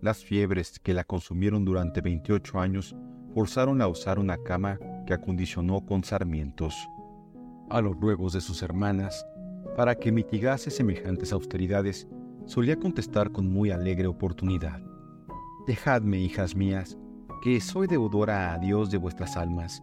Las 0.00 0.24
fiebres 0.24 0.78
que 0.78 0.94
la 0.94 1.04
consumieron 1.04 1.64
durante 1.64 2.00
28 2.00 2.60
años 2.60 2.96
forzaron 3.34 3.82
a 3.82 3.88
usar 3.88 4.18
una 4.18 4.36
cama 4.38 4.78
que 5.06 5.14
acondicionó 5.14 5.84
con 5.84 6.04
sarmientos. 6.04 6.74
A 7.70 7.80
los 7.80 7.98
ruegos 7.98 8.32
de 8.32 8.40
sus 8.40 8.62
hermanas, 8.62 9.26
para 9.76 9.94
que 9.94 10.12
mitigase 10.12 10.70
semejantes 10.70 11.32
austeridades, 11.32 12.08
solía 12.46 12.76
contestar 12.76 13.30
con 13.30 13.52
muy 13.52 13.70
alegre 13.70 14.06
oportunidad. 14.06 14.80
Dejadme, 15.66 16.18
hijas 16.18 16.54
mías, 16.56 16.96
que 17.42 17.60
soy 17.60 17.86
deudora 17.86 18.52
a 18.52 18.58
Dios 18.58 18.90
de 18.90 18.98
vuestras 18.98 19.36
almas. 19.36 19.82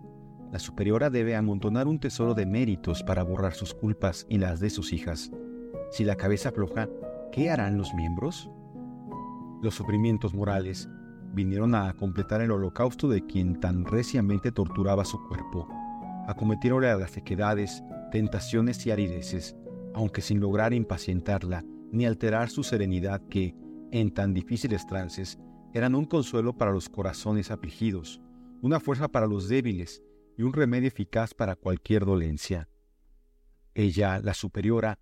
La 0.55 0.59
superiora 0.59 1.09
debe 1.09 1.35
amontonar 1.35 1.85
un 1.85 1.99
tesoro 1.99 2.33
de 2.33 2.45
méritos 2.45 3.03
para 3.03 3.23
borrar 3.23 3.55
sus 3.55 3.73
culpas 3.73 4.25
y 4.29 4.37
las 4.37 4.61
de 4.61 4.69
sus 4.69 4.93
hijas. 4.93 5.29
Si 5.91 6.05
la 6.05 6.15
cabeza 6.15 6.47
afloja, 6.47 6.87
¿qué 7.33 7.49
harán 7.49 7.77
los 7.77 7.93
miembros? 7.93 8.49
Los 9.61 9.75
sufrimientos 9.75 10.33
morales 10.33 10.87
vinieron 11.33 11.75
a 11.75 11.91
completar 11.97 12.39
el 12.39 12.51
holocausto 12.51 13.09
de 13.09 13.25
quien 13.25 13.59
tan 13.59 13.83
reciamente 13.83 14.53
torturaba 14.53 15.03
su 15.03 15.21
cuerpo. 15.27 15.67
Acometieronle 16.25 16.89
a 16.89 16.95
las 16.95 17.11
sequedades, 17.11 17.83
tentaciones 18.13 18.85
y 18.85 18.91
arideces, 18.91 19.57
aunque 19.93 20.21
sin 20.21 20.39
lograr 20.39 20.71
impacientarla 20.73 21.65
ni 21.91 22.05
alterar 22.05 22.49
su 22.49 22.63
serenidad 22.63 23.21
que, 23.27 23.57
en 23.91 24.09
tan 24.09 24.33
difíciles 24.33 24.87
trances, 24.87 25.37
eran 25.73 25.95
un 25.95 26.05
consuelo 26.05 26.57
para 26.57 26.71
los 26.71 26.87
corazones 26.87 27.51
afligidos, 27.51 28.21
una 28.61 28.79
fuerza 28.79 29.09
para 29.09 29.27
los 29.27 29.49
débiles 29.49 30.01
y 30.37 30.43
un 30.43 30.53
remedio 30.53 30.87
eficaz 30.87 31.33
para 31.33 31.55
cualquier 31.55 32.05
dolencia. 32.05 32.67
Ella, 33.73 34.19
la 34.19 34.33
superiora, 34.33 34.99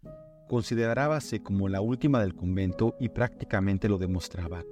considerábase 0.48 1.42
como 1.42 1.70
la 1.70 1.82
última 1.82 2.20
del 2.20 2.36
convento 2.36 2.96
y 3.00 3.10
prácticamente 3.10 3.90
lo 3.90 3.98
demostraba. 3.98 4.64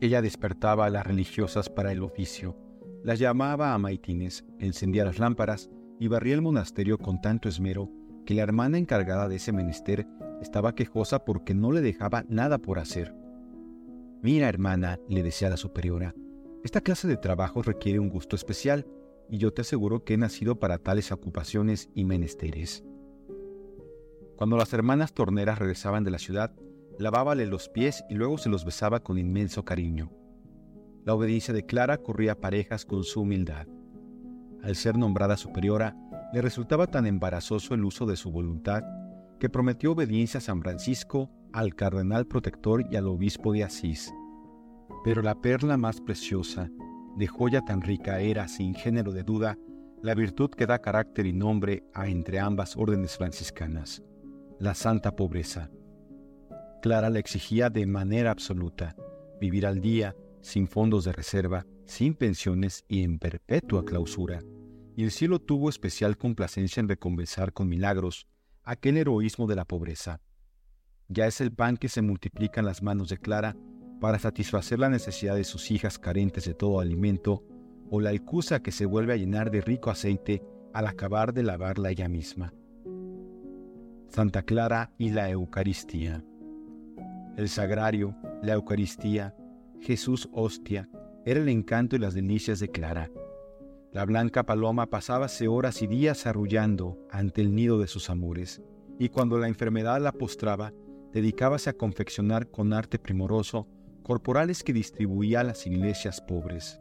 Ella 0.00 0.22
despertaba 0.22 0.86
a 0.86 0.90
las 0.90 1.06
religiosas 1.06 1.68
para 1.68 1.92
el 1.92 2.02
oficio, 2.02 2.56
las 3.02 3.18
llamaba 3.18 3.74
a 3.74 3.78
maitines, 3.78 4.44
encendía 4.58 5.04
las 5.04 5.18
lámparas 5.18 5.70
y 5.98 6.08
barría 6.08 6.34
el 6.34 6.42
monasterio 6.42 6.98
con 6.98 7.20
tanto 7.20 7.48
esmero 7.48 7.90
que 8.24 8.34
la 8.34 8.42
hermana 8.42 8.78
encargada 8.78 9.28
de 9.28 9.36
ese 9.36 9.52
menester 9.52 10.06
estaba 10.40 10.74
quejosa 10.74 11.24
porque 11.24 11.54
no 11.54 11.72
le 11.72 11.80
dejaba 11.80 12.24
nada 12.28 12.58
por 12.58 12.78
hacer. 12.78 13.14
Mira, 14.22 14.48
hermana, 14.48 14.98
le 15.08 15.22
decía 15.22 15.50
la 15.50 15.56
superiora, 15.56 16.14
esta 16.62 16.82
clase 16.82 17.08
de 17.08 17.16
trabajo 17.16 17.62
requiere 17.62 17.98
un 17.98 18.10
gusto 18.10 18.36
especial 18.36 18.86
y 19.30 19.38
yo 19.38 19.52
te 19.52 19.62
aseguro 19.62 20.04
que 20.04 20.14
he 20.14 20.18
nacido 20.18 20.58
para 20.58 20.78
tales 20.78 21.12
ocupaciones 21.12 21.88
y 21.94 22.04
menesteres. 22.04 22.84
Cuando 24.36 24.56
las 24.56 24.72
hermanas 24.72 25.12
torneras 25.14 25.58
regresaban 25.58 26.02
de 26.02 26.10
la 26.10 26.18
ciudad, 26.18 26.52
lavábale 26.98 27.46
los 27.46 27.68
pies 27.68 28.04
y 28.08 28.14
luego 28.14 28.38
se 28.38 28.48
los 28.48 28.64
besaba 28.64 29.00
con 29.00 29.18
inmenso 29.18 29.64
cariño. 29.64 30.10
La 31.04 31.14
obediencia 31.14 31.54
de 31.54 31.64
Clara 31.64 31.98
corría 31.98 32.40
parejas 32.40 32.84
con 32.84 33.04
su 33.04 33.22
humildad. 33.22 33.66
Al 34.62 34.76
ser 34.76 34.98
nombrada 34.98 35.36
superiora, 35.36 35.96
le 36.32 36.42
resultaba 36.42 36.86
tan 36.86 37.06
embarazoso 37.06 37.74
el 37.74 37.84
uso 37.84 38.06
de 38.06 38.16
su 38.16 38.30
voluntad 38.30 38.82
que 39.38 39.48
prometió 39.48 39.92
obediencia 39.92 40.38
a 40.38 40.42
San 40.42 40.60
Francisco, 40.60 41.30
al 41.52 41.74
cardenal 41.74 42.26
protector 42.26 42.84
y 42.90 42.96
al 42.96 43.06
obispo 43.08 43.52
de 43.52 43.64
Asís. 43.64 44.12
Pero 45.02 45.22
la 45.22 45.40
perla 45.40 45.76
más 45.76 46.00
preciosa, 46.00 46.70
de 47.16 47.26
joya 47.26 47.62
tan 47.62 47.82
rica 47.82 48.20
era, 48.20 48.48
sin 48.48 48.74
género 48.74 49.12
de 49.12 49.22
duda, 49.22 49.58
la 50.02 50.14
virtud 50.14 50.50
que 50.50 50.66
da 50.66 50.80
carácter 50.80 51.26
y 51.26 51.32
nombre 51.32 51.84
a 51.94 52.08
entre 52.08 52.38
ambas 52.38 52.76
órdenes 52.76 53.16
franciscanas, 53.16 54.02
la 54.58 54.74
santa 54.74 55.14
pobreza. 55.14 55.70
Clara 56.82 57.10
la 57.10 57.18
exigía 57.18 57.68
de 57.68 57.86
manera 57.86 58.30
absoluta, 58.30 58.96
vivir 59.40 59.66
al 59.66 59.80
día, 59.80 60.16
sin 60.40 60.66
fondos 60.66 61.04
de 61.04 61.12
reserva, 61.12 61.66
sin 61.84 62.14
pensiones 62.14 62.84
y 62.88 63.02
en 63.02 63.18
perpetua 63.18 63.84
clausura. 63.84 64.42
Y 64.96 65.04
el 65.04 65.10
cielo 65.10 65.38
tuvo 65.38 65.68
especial 65.68 66.16
complacencia 66.16 66.80
en 66.80 66.88
recompensar 66.88 67.52
con 67.52 67.68
milagros 67.68 68.26
aquel 68.62 68.96
heroísmo 68.96 69.46
de 69.46 69.56
la 69.56 69.64
pobreza 69.64 70.20
ya 71.10 71.26
es 71.26 71.40
el 71.40 71.52
pan 71.52 71.76
que 71.76 71.88
se 71.88 72.02
multiplica 72.02 72.60
en 72.60 72.66
las 72.66 72.82
manos 72.82 73.08
de 73.08 73.18
Clara 73.18 73.56
para 74.00 74.18
satisfacer 74.18 74.78
la 74.78 74.88
necesidad 74.88 75.36
de 75.36 75.44
sus 75.44 75.70
hijas 75.70 75.98
carentes 75.98 76.44
de 76.46 76.54
todo 76.54 76.80
alimento, 76.80 77.44
o 77.90 78.00
la 78.00 78.10
alcusa 78.10 78.62
que 78.62 78.72
se 78.72 78.86
vuelve 78.86 79.12
a 79.12 79.16
llenar 79.16 79.50
de 79.50 79.60
rico 79.60 79.90
aceite 79.90 80.42
al 80.72 80.86
acabar 80.86 81.34
de 81.34 81.42
lavarla 81.42 81.90
ella 81.90 82.08
misma. 82.08 82.54
Santa 84.08 84.42
Clara 84.42 84.92
y 84.96 85.10
la 85.10 85.28
Eucaristía. 85.30 86.24
El 87.36 87.48
sagrario, 87.48 88.16
la 88.42 88.54
Eucaristía, 88.54 89.34
Jesús 89.80 90.28
hostia, 90.32 90.88
era 91.24 91.40
el 91.40 91.48
encanto 91.48 91.96
y 91.96 91.98
las 91.98 92.14
delicias 92.14 92.60
de 92.60 92.68
Clara. 92.68 93.10
La 93.92 94.04
blanca 94.04 94.44
paloma 94.44 94.86
pasábase 94.86 95.48
horas 95.48 95.82
y 95.82 95.86
días 95.86 96.26
arrullando 96.26 96.98
ante 97.10 97.40
el 97.40 97.54
nido 97.54 97.78
de 97.78 97.86
sus 97.86 98.08
amores, 98.08 98.62
y 98.98 99.08
cuando 99.08 99.38
la 99.38 99.48
enfermedad 99.48 100.00
la 100.00 100.12
postraba, 100.12 100.72
dedicábase 101.12 101.70
a 101.70 101.74
confeccionar 101.74 102.50
con 102.50 102.72
arte 102.72 102.98
primoroso 102.98 103.66
corporales 104.02 104.62
que 104.62 104.72
distribuía 104.72 105.40
a 105.40 105.44
las 105.44 105.66
iglesias 105.66 106.20
pobres. 106.20 106.80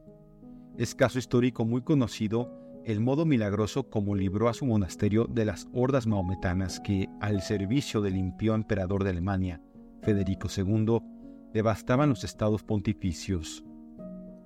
Es 0.77 0.95
caso 0.95 1.19
histórico 1.19 1.65
muy 1.65 1.81
conocido 1.81 2.59
el 2.85 3.01
modo 3.01 3.25
milagroso 3.25 3.89
como 3.89 4.15
libró 4.15 4.49
a 4.49 4.53
su 4.53 4.65
monasterio 4.65 5.25
de 5.25 5.45
las 5.45 5.67
hordas 5.73 6.07
maometanas 6.07 6.79
que, 6.79 7.07
al 7.19 7.41
servicio 7.41 8.01
del 8.01 8.15
impío 8.15 8.55
emperador 8.55 9.03
de 9.03 9.11
Alemania, 9.11 9.61
Federico 10.01 10.47
II, 10.55 10.99
devastaban 11.53 12.09
los 12.09 12.23
estados 12.23 12.63
pontificios. 12.63 13.63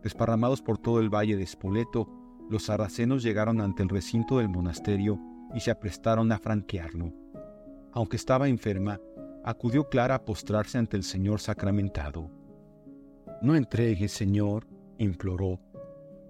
Desparramados 0.02 0.62
por 0.62 0.78
todo 0.78 1.00
el 1.00 1.14
valle 1.14 1.38
de 1.38 1.46
Spoleto, 1.46 2.10
los 2.50 2.64
sarracenos 2.64 3.24
llegaron 3.24 3.62
ante 3.62 3.84
el 3.84 3.90
recinto 3.90 4.40
del 4.40 4.50
monasterio 4.50 5.20
y 5.56 5.62
se 5.62 5.72
aprestaron 5.72 6.32
a 6.32 6.40
franquearlo. 6.40 7.14
Aunque 7.94 8.18
estaba 8.18 8.50
enferma, 8.50 9.00
acudió 9.44 9.88
Clara 9.88 10.16
a 10.16 10.26
postrarse 10.26 10.78
ante 10.78 10.98
el 10.98 11.04
Señor 11.04 11.40
sacramentado. 11.40 12.30
No 13.44 13.56
entregues, 13.58 14.14
Señor, 14.14 14.66
imploró, 14.98 15.60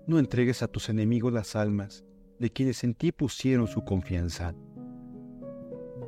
no 0.08 0.18
entregues 0.18 0.64
a 0.64 0.68
tus 0.68 0.90
enemigos 0.90 1.32
las 1.32 1.56
almas 1.56 2.04
de 2.40 2.50
quienes 2.50 2.84
en 2.84 2.96
ti 2.96 3.12
pusieron 3.12 3.68
su 3.68 3.86
confianza. 3.86 4.56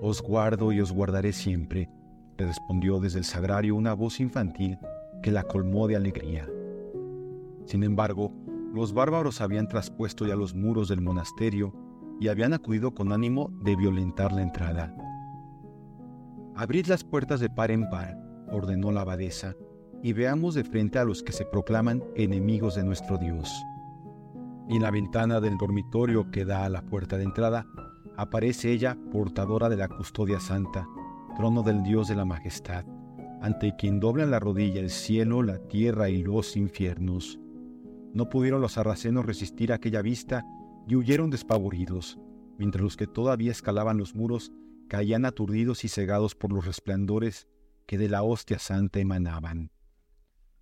Os 0.01 0.23
guardo 0.23 0.71
y 0.71 0.81
os 0.81 0.91
guardaré 0.91 1.31
siempre, 1.31 1.91
respondió 2.39 2.99
desde 2.99 3.19
el 3.19 3.23
sagrario 3.23 3.75
una 3.75 3.93
voz 3.93 4.19
infantil 4.19 4.79
que 5.21 5.29
la 5.29 5.43
colmó 5.43 5.87
de 5.87 5.95
alegría. 5.95 6.49
Sin 7.65 7.83
embargo, 7.83 8.33
los 8.73 8.91
bárbaros 8.91 9.41
habían 9.41 9.67
traspuesto 9.67 10.25
ya 10.25 10.35
los 10.35 10.55
muros 10.55 10.87
del 10.87 11.01
monasterio 11.01 11.71
y 12.19 12.29
habían 12.29 12.53
acudido 12.53 12.95
con 12.95 13.11
ánimo 13.11 13.51
de 13.63 13.75
violentar 13.75 14.31
la 14.31 14.41
entrada. 14.41 14.91
Abrid 16.55 16.87
las 16.87 17.03
puertas 17.03 17.39
de 17.41 17.49
par 17.51 17.69
en 17.69 17.87
par, 17.91 18.17
ordenó 18.49 18.91
la 18.91 19.01
abadesa, 19.01 19.55
y 20.05 20.13
veamos 20.13 20.53
de 20.53 20.63
frente 20.63 20.99
a 20.99 21.03
los 21.03 21.23
que 21.23 21.31
se 21.31 21.45
proclaman 21.45 22.03
enemigos 22.13 22.75
de 22.75 22.83
nuestro 22.83 23.17
Dios. 23.17 23.51
Y 24.69 24.75
en 24.75 24.83
la 24.83 24.91
ventana 24.91 25.41
del 25.41 25.57
dormitorio 25.57 26.29
que 26.29 26.45
da 26.45 26.63
a 26.63 26.69
la 26.69 26.83
puerta 26.83 27.17
de 27.17 27.23
entrada, 27.23 27.65
aparece 28.15 28.71
ella 28.71 28.95
portadora 29.11 29.67
de 29.67 29.77
la 29.77 29.87
custodia 29.87 30.39
santa, 30.39 30.87
trono 31.35 31.63
del 31.63 31.81
Dios 31.81 32.07
de 32.07 32.15
la 32.15 32.23
majestad, 32.23 32.85
ante 33.41 33.75
quien 33.79 33.99
doblan 33.99 34.29
la 34.29 34.39
rodilla 34.39 34.79
el 34.79 34.91
cielo, 34.91 35.41
la 35.41 35.57
tierra 35.57 36.07
y 36.07 36.21
los 36.21 36.55
infiernos. 36.55 37.39
No 38.13 38.29
pudieron 38.29 38.61
los 38.61 38.73
sarracenos 38.73 39.25
resistir 39.25 39.73
aquella 39.73 40.03
vista 40.03 40.45
y 40.87 40.97
huyeron 40.97 41.31
despavoridos, 41.31 42.19
mientras 42.59 42.83
los 42.83 42.95
que 42.95 43.07
todavía 43.07 43.49
escalaban 43.49 43.97
los 43.97 44.13
muros 44.13 44.51
caían 44.87 45.25
aturdidos 45.25 45.83
y 45.83 45.87
cegados 45.87 46.35
por 46.35 46.53
los 46.53 46.63
resplandores 46.63 47.47
que 47.87 47.97
de 47.97 48.07
la 48.07 48.21
hostia 48.21 48.59
santa 48.59 48.99
emanaban. 48.99 49.71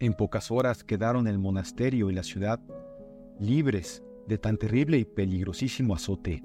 En 0.03 0.13
pocas 0.13 0.51
horas 0.51 0.83
quedaron 0.83 1.27
el 1.27 1.39
monasterio 1.39 2.11
y 2.11 2.13
la 2.13 2.23
ciudad 2.23 2.59
libres 3.39 4.03
de 4.27 4.37
tan 4.37 4.57
terrible 4.57 4.97
y 4.97 5.05
peligrosísimo 5.05 5.95
azote. 5.95 6.43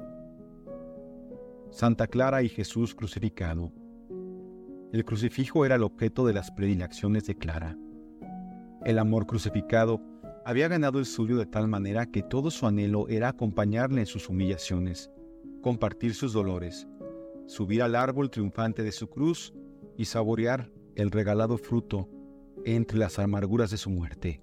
Santa 1.73 2.07
Clara 2.07 2.45
y 2.45 2.49
Jesús 2.49 2.95
crucificado. 2.95 3.73
El 4.93 5.05
crucifijo 5.05 5.67
era 5.67 5.75
el 5.75 5.83
objeto 5.83 6.25
de 6.25 6.35
las 6.35 6.53
predilecciones 6.53 7.27
de 7.27 7.35
Clara. 7.35 7.77
El 8.85 8.97
amor 9.01 9.27
crucificado 9.27 10.01
había 10.45 10.69
ganado 10.69 11.01
el 11.01 11.05
suyo 11.05 11.37
de 11.37 11.47
tal 11.47 11.67
manera 11.67 12.07
que 12.07 12.23
todo 12.23 12.53
su 12.53 12.65
anhelo 12.65 13.09
era 13.09 13.31
acompañarle 13.31 14.03
en 14.03 14.07
sus 14.07 14.29
humillaciones, 14.29 15.11
compartir 15.63 16.15
sus 16.15 16.33
dolores, 16.33 16.87
subir 17.47 17.83
al 17.83 17.97
árbol 17.97 18.31
triunfante 18.31 18.85
de 18.85 18.93
su 18.93 19.09
cruz 19.09 19.53
y 19.97 20.05
saborear 20.05 20.71
el 20.95 21.11
regalado 21.11 21.59
fruto 21.59 22.09
entre 22.65 22.99
las 22.99 23.19
amarguras 23.19 23.71
de 23.71 23.77
su 23.77 23.91
muerte. 23.91 24.43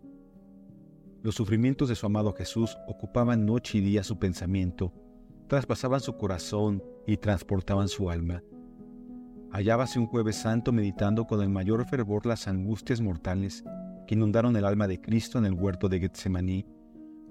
Los 1.25 1.35
sufrimientos 1.35 1.89
de 1.89 1.95
su 1.95 2.05
amado 2.05 2.33
Jesús 2.33 2.77
ocupaban 2.87 3.45
noche 3.45 3.79
y 3.79 3.81
día 3.81 4.03
su 4.03 4.19
pensamiento, 4.19 4.93
traspasaban 5.47 5.99
su 5.99 6.15
corazón 6.17 6.83
y 7.07 7.17
transportaban 7.17 7.87
su 7.87 8.09
alma. 8.09 8.43
Hallábase 9.51 9.99
un 9.99 10.05
jueves 10.05 10.35
santo 10.35 10.71
meditando 10.71 11.25
con 11.25 11.41
el 11.41 11.49
mayor 11.49 11.85
fervor 11.87 12.25
las 12.25 12.47
angustias 12.47 13.01
mortales 13.01 13.63
que 14.05 14.15
inundaron 14.15 14.55
el 14.55 14.65
alma 14.65 14.87
de 14.87 15.01
Cristo 15.01 15.39
en 15.39 15.45
el 15.45 15.53
huerto 15.53 15.89
de 15.89 15.99
Getsemaní, 15.99 16.65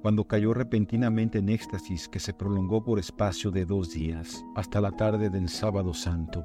cuando 0.02 0.26
cayó 0.26 0.54
repentinamente 0.54 1.38
en 1.38 1.48
éxtasis 1.48 2.08
que 2.08 2.18
se 2.18 2.34
prolongó 2.34 2.82
por 2.84 2.98
espacio 2.98 3.50
de 3.50 3.64
dos 3.64 3.92
días, 3.92 4.44
hasta 4.54 4.80
la 4.80 4.90
tarde 4.90 5.30
del 5.30 5.48
sábado 5.48 5.94
santo, 5.94 6.44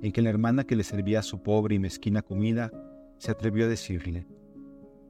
en 0.00 0.10
que 0.10 0.22
la 0.22 0.30
hermana 0.30 0.64
que 0.64 0.74
le 0.74 0.84
servía 0.84 1.22
su 1.22 1.42
pobre 1.42 1.74
y 1.74 1.78
mezquina 1.78 2.22
comida 2.22 2.72
se 3.18 3.30
atrevió 3.30 3.66
a 3.66 3.68
decirle, 3.68 4.26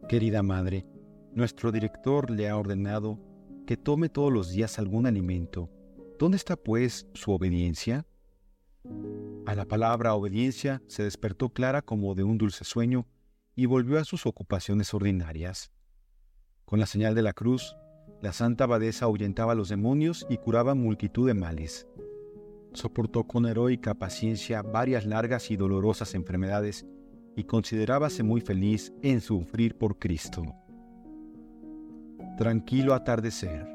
Querida 0.09 0.43
madre, 0.43 0.85
nuestro 1.33 1.73
director 1.73 2.31
le 2.31 2.49
ha 2.49 2.57
ordenado 2.57 3.19
que 3.67 3.77
tome 3.77 4.09
todos 4.09 4.33
los 4.33 4.51
días 4.51 4.79
algún 4.79 5.07
alimento. 5.07 5.71
¿Dónde 6.19 6.37
está 6.37 6.57
pues 6.57 7.07
su 7.15 7.33
obediencia? 7.33 8.07
A 9.47 9.55
la 9.55 9.65
palabra 9.65 10.15
obediencia 10.15 10.83
se 10.89 11.05
despertó 11.05 11.51
Clara 11.51 11.83
como 11.83 12.15
de 12.15 12.25
un 12.25 12.37
dulce 12.37 12.65
sueño 12.65 13.07
y 13.55 13.67
volvió 13.67 13.99
a 13.99 14.05
sus 14.05 14.27
ocupaciones 14.27 14.93
ordinarias. 14.93 15.73
Con 16.65 16.81
la 16.81 16.87
señal 16.87 17.15
de 17.15 17.23
la 17.23 17.33
cruz, 17.33 17.77
la 18.21 18.33
santa 18.33 18.65
abadesa 18.65 19.07
ahuyentaba 19.07 19.53
a 19.53 19.55
los 19.55 19.69
demonios 19.69 20.27
y 20.29 20.37
curaba 20.39 20.75
multitud 20.75 21.27
de 21.27 21.35
males. 21.35 21.87
Soportó 22.73 23.25
con 23.25 23.47
heroica 23.47 23.95
paciencia 23.95 24.63
varias 24.63 25.07
largas 25.07 25.51
y 25.51 25.57
dolorosas 25.57 26.15
enfermedades 26.15 26.87
y 27.37 27.45
considerábase 27.45 28.23
muy 28.23 28.41
feliz 28.41 28.93
en 29.03 29.21
sufrir 29.21 29.77
por 29.77 29.99
Cristo 29.99 30.45
tranquilo 32.37 32.95
atardecer. 32.95 33.67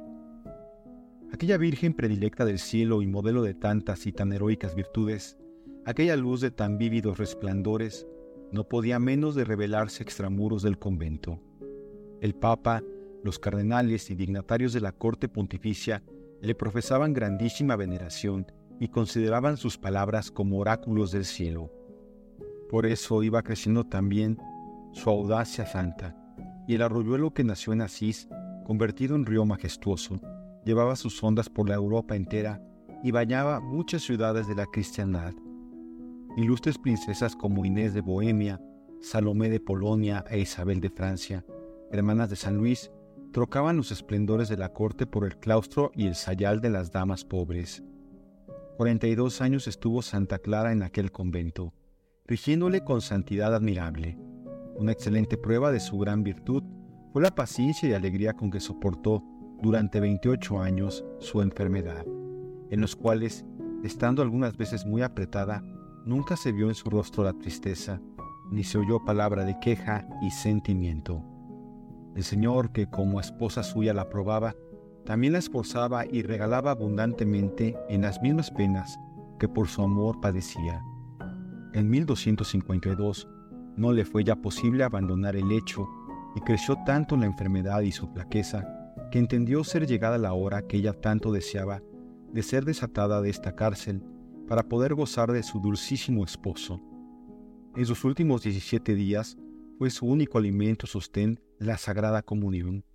Aquella 1.31 1.57
Virgen 1.57 1.93
predilecta 1.93 2.43
del 2.45 2.59
cielo 2.59 3.01
y 3.01 3.07
modelo 3.07 3.43
de 3.43 3.53
tantas 3.53 4.07
y 4.07 4.11
tan 4.11 4.33
heroicas 4.33 4.75
virtudes, 4.75 5.37
aquella 5.85 6.15
luz 6.15 6.41
de 6.41 6.51
tan 6.51 6.77
vívidos 6.77 7.17
resplandores, 7.17 8.07
no 8.51 8.63
podía 8.67 8.97
menos 8.99 9.35
de 9.35 9.43
revelarse 9.43 10.03
extramuros 10.03 10.63
del 10.63 10.79
convento. 10.79 11.39
El 12.21 12.33
Papa, 12.33 12.83
los 13.23 13.39
cardenales 13.39 14.09
y 14.09 14.15
dignatarios 14.15 14.73
de 14.73 14.81
la 14.81 14.91
corte 14.91 15.29
pontificia 15.29 16.03
le 16.41 16.55
profesaban 16.55 17.13
grandísima 17.13 17.75
veneración 17.75 18.51
y 18.79 18.89
consideraban 18.89 19.57
sus 19.57 19.77
palabras 19.77 20.31
como 20.31 20.59
oráculos 20.59 21.11
del 21.11 21.25
cielo. 21.25 21.71
Por 22.69 22.85
eso 22.85 23.23
iba 23.23 23.43
creciendo 23.43 23.85
también 23.85 24.37
su 24.91 25.09
audacia 25.09 25.65
santa, 25.65 26.15
y 26.67 26.75
el 26.75 26.81
arroyuelo 26.81 27.33
que 27.33 27.43
nació 27.43 27.73
en 27.73 27.81
Asís 27.81 28.27
convertido 28.65 29.15
en 29.15 29.25
río 29.25 29.45
majestuoso, 29.45 30.19
llevaba 30.65 30.97
sus 30.97 31.23
ondas 31.23 31.49
por 31.49 31.69
la 31.69 31.75
Europa 31.75 32.15
entera 32.15 32.61
y 33.01 33.11
bañaba 33.11 33.61
muchas 33.61 34.01
ciudades 34.01 34.47
de 34.47 34.55
la 34.55 34.65
cristiandad. 34.65 35.33
Ilustres 36.35 36.77
princesas 36.77 37.35
como 37.35 37.63
Inés 37.63 37.93
de 37.93 38.01
Bohemia, 38.01 38.61
Salomé 38.99 39.49
de 39.49 39.61
Polonia 39.61 40.25
e 40.29 40.39
Isabel 40.39 40.81
de 40.81 40.89
Francia, 40.89 41.45
hermanas 41.91 42.29
de 42.29 42.35
San 42.35 42.57
Luis, 42.57 42.91
trocaban 43.31 43.77
los 43.77 43.91
esplendores 43.91 44.49
de 44.49 44.57
la 44.57 44.73
corte 44.73 45.05
por 45.05 45.25
el 45.25 45.37
claustro 45.37 45.91
y 45.95 46.07
el 46.07 46.15
sayal 46.15 46.59
de 46.59 46.71
las 46.71 46.91
damas 46.91 47.23
pobres. 47.23 47.83
Cuarenta 48.75 49.07
y 49.07 49.15
dos 49.15 49.41
años 49.41 49.67
estuvo 49.67 50.01
Santa 50.01 50.39
Clara 50.39 50.71
en 50.71 50.83
aquel 50.83 51.11
convento, 51.11 51.73
rigiéndole 52.27 52.83
con 52.83 53.01
santidad 53.01 53.55
admirable, 53.55 54.17
una 54.75 54.91
excelente 54.91 55.37
prueba 55.37 55.71
de 55.71 55.79
su 55.79 55.97
gran 55.97 56.23
virtud 56.23 56.63
fue 57.13 57.21
la 57.21 57.33
paciencia 57.33 57.89
y 57.89 57.93
alegría 57.93 58.33
con 58.33 58.51
que 58.51 58.59
soportó 58.59 59.23
durante 59.61 59.99
28 59.99 60.61
años 60.61 61.03
su 61.19 61.41
enfermedad, 61.41 62.05
en 62.69 62.81
los 62.81 62.95
cuales, 62.95 63.45
estando 63.83 64.21
algunas 64.21 64.57
veces 64.57 64.85
muy 64.85 65.01
apretada, 65.01 65.63
nunca 66.05 66.35
se 66.35 66.51
vio 66.51 66.67
en 66.67 66.75
su 66.75 66.89
rostro 66.89 67.23
la 67.23 67.33
tristeza, 67.33 68.01
ni 68.51 68.63
se 68.63 68.77
oyó 68.77 69.03
palabra 69.03 69.45
de 69.45 69.57
queja 69.59 70.07
y 70.21 70.29
sentimiento. 70.29 71.23
El 72.15 72.23
Señor, 72.23 72.71
que 72.71 72.89
como 72.89 73.19
esposa 73.19 73.63
suya 73.63 73.93
la 73.93 74.09
probaba, 74.09 74.53
también 75.05 75.33
la 75.33 75.39
esforzaba 75.39 76.05
y 76.05 76.23
regalaba 76.23 76.71
abundantemente 76.71 77.77
en 77.89 78.01
las 78.01 78.21
mismas 78.21 78.51
penas 78.51 78.99
que 79.39 79.47
por 79.47 79.67
su 79.67 79.81
amor 79.81 80.19
padecía. 80.19 80.81
En 81.77 81.91
1252 81.91 83.27
no 83.75 83.93
le 83.93 84.03
fue 84.03 84.23
ya 84.23 84.35
posible 84.35 84.83
abandonar 84.83 85.35
el 85.35 85.47
lecho 85.47 85.87
y 86.35 86.41
creció 86.41 86.75
tanto 86.87 87.15
la 87.15 87.27
enfermedad 87.27 87.81
y 87.81 87.91
su 87.91 88.07
flaqueza 88.07 88.95
que 89.11 89.19
entendió 89.19 89.63
ser 89.63 89.85
llegada 89.85 90.17
la 90.17 90.33
hora 90.33 90.63
que 90.63 90.77
ella 90.77 90.93
tanto 90.93 91.31
deseaba 91.31 91.83
de 92.33 92.41
ser 92.41 92.65
desatada 92.65 93.21
de 93.21 93.29
esta 93.29 93.53
cárcel 93.53 94.01
para 94.47 94.63
poder 94.63 94.95
gozar 94.95 95.31
de 95.31 95.43
su 95.43 95.59
dulcísimo 95.59 96.23
esposo. 96.23 96.81
En 97.75 97.85
sus 97.85 98.03
últimos 98.05 98.41
17 98.41 98.95
días 98.95 99.37
fue 99.77 99.91
su 99.91 100.07
único 100.07 100.39
alimento 100.39 100.87
sostén 100.87 101.39
la 101.59 101.77
Sagrada 101.77 102.23
Comunión. 102.23 102.85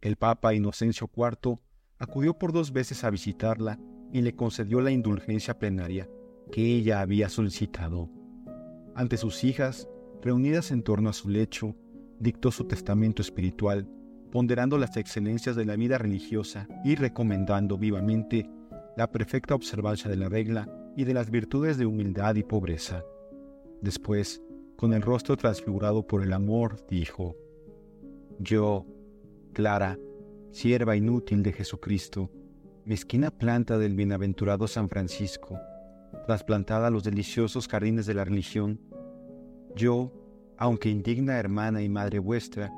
El 0.00 0.14
Papa 0.14 0.54
Inocencio 0.54 1.10
IV 1.12 1.58
acudió 1.98 2.38
por 2.38 2.52
dos 2.52 2.70
veces 2.72 3.02
a 3.02 3.10
visitarla 3.10 3.80
y 4.12 4.22
le 4.22 4.36
concedió 4.36 4.80
la 4.80 4.92
indulgencia 4.92 5.58
plenaria 5.58 6.08
que 6.50 6.74
ella 6.76 7.00
había 7.00 7.28
solicitado. 7.28 8.10
Ante 8.94 9.16
sus 9.16 9.44
hijas, 9.44 9.88
reunidas 10.22 10.70
en 10.70 10.82
torno 10.82 11.10
a 11.10 11.12
su 11.12 11.28
lecho, 11.28 11.74
dictó 12.18 12.50
su 12.50 12.64
testamento 12.64 13.22
espiritual, 13.22 13.88
ponderando 14.30 14.78
las 14.78 14.96
excelencias 14.96 15.56
de 15.56 15.64
la 15.64 15.76
vida 15.76 15.98
religiosa 15.98 16.68
y 16.84 16.94
recomendando 16.94 17.78
vivamente 17.78 18.48
la 18.96 19.10
perfecta 19.10 19.54
observancia 19.54 20.10
de 20.10 20.16
la 20.16 20.28
regla 20.28 20.68
y 20.96 21.04
de 21.04 21.14
las 21.14 21.30
virtudes 21.30 21.76
de 21.76 21.86
humildad 21.86 22.34
y 22.36 22.42
pobreza. 22.42 23.04
Después, 23.82 24.42
con 24.76 24.92
el 24.92 25.02
rostro 25.02 25.36
transfigurado 25.36 26.06
por 26.06 26.22
el 26.22 26.32
amor, 26.32 26.76
dijo, 26.88 27.36
Yo, 28.38 28.86
Clara, 29.52 29.98
sierva 30.50 30.96
inútil 30.96 31.42
de 31.42 31.52
Jesucristo, 31.52 32.30
mezquina 32.84 33.30
planta 33.30 33.78
del 33.78 33.94
bienaventurado 33.94 34.66
San 34.66 34.88
Francisco, 34.88 35.58
trasplantada 36.26 36.88
a 36.88 36.90
los 36.90 37.04
deliciosos 37.04 37.68
jardines 37.68 38.06
de 38.06 38.14
la 38.14 38.24
religión, 38.24 38.80
yo, 39.74 40.12
aunque 40.58 40.90
indigna 40.90 41.38
hermana 41.38 41.82
y 41.82 41.88
madre 41.88 42.18
vuestra, 42.18 42.72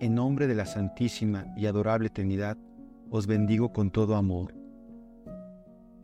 en 0.00 0.14
nombre 0.14 0.46
de 0.46 0.54
la 0.54 0.66
Santísima 0.66 1.46
y 1.56 1.66
Adorable 1.66 2.10
Trinidad, 2.10 2.56
os 3.10 3.26
bendigo 3.26 3.72
con 3.72 3.90
todo 3.90 4.16
amor. 4.16 4.54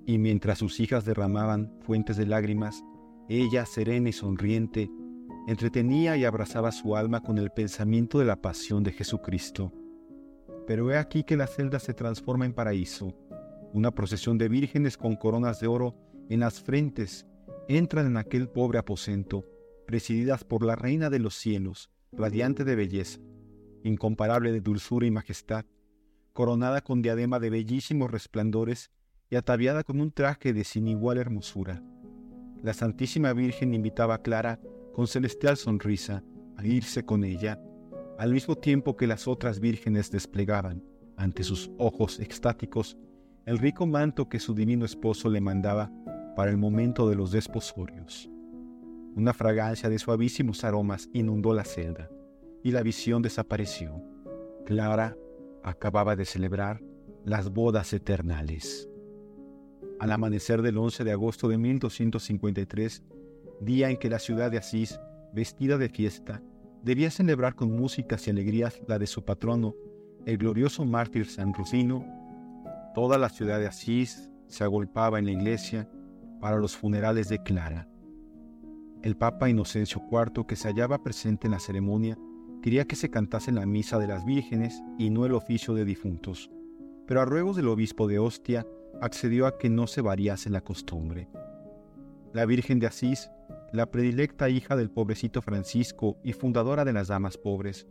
Y 0.07 0.19
mientras 0.19 0.59
sus 0.59 0.79
hijas 0.81 1.05
derramaban 1.05 1.73
fuentes 1.81 2.17
de 2.17 2.27
lágrimas, 2.27 2.85
ella, 3.29 3.65
serena 3.65 4.09
y 4.09 4.13
sonriente, 4.13 4.91
entretenía 5.47 6.17
y 6.17 6.25
abrazaba 6.25 6.73
su 6.73 6.97
alma 6.97 7.23
con 7.23 7.39
el 7.39 7.51
pensamiento 7.51 8.19
de 8.19 8.25
la 8.25 8.37
pasión 8.37 8.83
de 8.83 8.93
Jesucristo. 8.93 9.73
Pero 10.67 10.91
he 10.91 10.99
aquí 10.99 11.25
que 11.25 11.37
la 11.37 11.47
celda 11.47 11.79
se 11.79 11.95
transforma 11.95 12.45
en 12.45 12.53
paraíso. 12.53 13.15
Una 13.73 13.93
procesión 13.93 14.37
de 14.37 14.49
vírgenes 14.49 14.97
con 14.97 15.17
coronas 15.17 15.61
de 15.61 15.69
oro 15.69 15.95
en 16.31 16.41
las 16.41 16.63
frentes 16.63 17.27
entran 17.69 18.07
en 18.07 18.17
aquel 18.17 18.49
pobre 18.49 18.79
aposento 18.79 19.45
presididas 19.87 20.45
por 20.45 20.65
la 20.65 20.77
Reina 20.77 21.11
de 21.11 21.19
los 21.19 21.35
cielos, 21.35 21.91
radiante 22.13 22.65
de 22.65 22.77
belleza, 22.77 23.21
incomparable 23.83 24.53
de 24.53 24.61
dulzura 24.61 25.07
y 25.07 25.11
majestad, 25.11 25.65
coronada 26.33 26.83
con 26.83 27.03
diadema 27.03 27.41
de 27.41 27.51
bellísimos 27.51 28.09
resplandores 28.09 28.93
y 29.29 29.35
ataviada 29.35 29.83
con 29.83 30.01
un 30.01 30.13
traje 30.13 30.53
de 30.53 30.63
sin 30.63 30.87
igual 30.87 31.19
hermosura. 31.19 31.83
La 32.63 32.75
Santísima 32.75 33.33
Virgen 33.33 33.75
invitaba 33.75 34.15
a 34.15 34.23
Clara 34.23 34.61
con 34.93 35.09
celestial 35.09 35.57
sonrisa 35.57 36.23
a 36.57 36.65
irse 36.65 37.05
con 37.05 37.25
ella, 37.25 37.61
al 38.19 38.33
mismo 38.33 38.55
tiempo 38.55 38.97
que 38.97 39.09
las 39.09 39.27
otras 39.27 39.59
vírgenes 39.59 40.13
desplegaban, 40.13 40.85
ante 41.17 41.43
sus 41.43 41.73
ojos 41.79 42.21
extáticos, 42.21 42.97
el 43.47 43.59
rico 43.59 43.87
manto 43.87 44.29
que 44.29 44.39
su 44.39 44.55
divino 44.55 44.85
esposo 44.85 45.29
le 45.29 45.41
mandaba 45.41 45.91
para 46.41 46.53
el 46.53 46.57
momento 46.57 47.07
de 47.07 47.17
los 47.17 47.33
desposorios. 47.33 48.31
Una 49.15 49.35
fragancia 49.35 49.91
de 49.91 49.99
suavísimos 49.99 50.65
aromas 50.65 51.11
inundó 51.13 51.53
la 51.53 51.65
celda 51.65 52.09
y 52.63 52.71
la 52.71 52.83
visión 52.83 53.21
desapareció. 53.21 54.03
Clara 54.65 55.19
acababa 55.63 56.17
de 56.17 56.25
celebrar 56.25 56.81
las 57.27 57.51
bodas 57.51 57.93
eternales. 57.93 58.89
Al 59.99 60.13
amanecer 60.13 60.63
del 60.63 60.79
11 60.79 61.05
de 61.05 61.13
agosto 61.13 61.47
de 61.47 61.59
1253, 61.59 63.03
día 63.61 63.91
en 63.91 63.99
que 63.99 64.09
la 64.09 64.19
ciudad 64.19 64.51
de 64.51 64.57
Asís, 64.57 64.99
vestida 65.35 65.77
de 65.77 65.91
fiesta, 65.91 66.43
debía 66.83 67.11
celebrar 67.11 67.55
con 67.55 67.71
músicas 67.71 68.27
y 68.27 68.31
alegrías 68.31 68.81
la 68.89 68.99
de 68.99 69.07
su 69.07 69.27
patrono, 69.27 69.75
el 70.25 70.39
glorioso 70.39 70.87
mártir 70.87 71.27
San 71.27 71.53
Rufino, 71.53 72.03
toda 72.95 73.19
la 73.19 73.29
ciudad 73.29 73.59
de 73.59 73.67
Asís 73.67 74.31
se 74.47 74.65
agolpaba 74.65 75.19
en 75.19 75.27
la 75.27 75.33
iglesia 75.33 75.87
para 76.41 76.57
los 76.57 76.77
funerales 76.77 77.29
de 77.29 77.43
Clara. 77.43 77.89
El 79.03 79.17
Papa 79.17 79.49
Inocencio 79.49 80.03
IV, 80.11 80.47
que 80.47 80.57
se 80.57 80.69
hallaba 80.69 81.03
presente 81.03 81.47
en 81.47 81.53
la 81.53 81.61
ceremonia, 81.61 82.19
quería 82.63 82.85
que 82.85 82.97
se 82.97 83.11
cantase 83.11 83.53
la 83.53 83.67
misa 83.67 83.99
de 83.99 84.07
las 84.07 84.25
vírgenes 84.25 84.83
y 84.99 85.11
no 85.11 85.25
el 85.25 85.33
oficio 85.33 85.75
de 85.75 85.85
difuntos, 85.85 86.51
pero 87.07 87.21
a 87.21 87.25
ruegos 87.25 87.57
del 87.57 87.69
obispo 87.69 88.07
de 88.09 88.19
Ostia 88.19 88.67
accedió 89.01 89.47
a 89.47 89.59
que 89.59 89.71
no 89.71 89.87
se 89.87 90.03
variase 90.03 90.51
la 90.51 90.61
costumbre. 90.61 91.29
La 92.33 92.45
Virgen 92.45 92.79
de 92.79 92.87
Asís, 92.87 93.31
la 93.73 93.91
predilecta 93.91 94.49
hija 94.49 94.77
del 94.77 94.91
pobrecito 94.91 95.43
Francisco 95.43 96.19
y 96.23 96.33
fundadora 96.33 96.85
de 96.85 96.93
las 96.93 97.09
Damas 97.09 97.39
Pobres, 97.39 97.87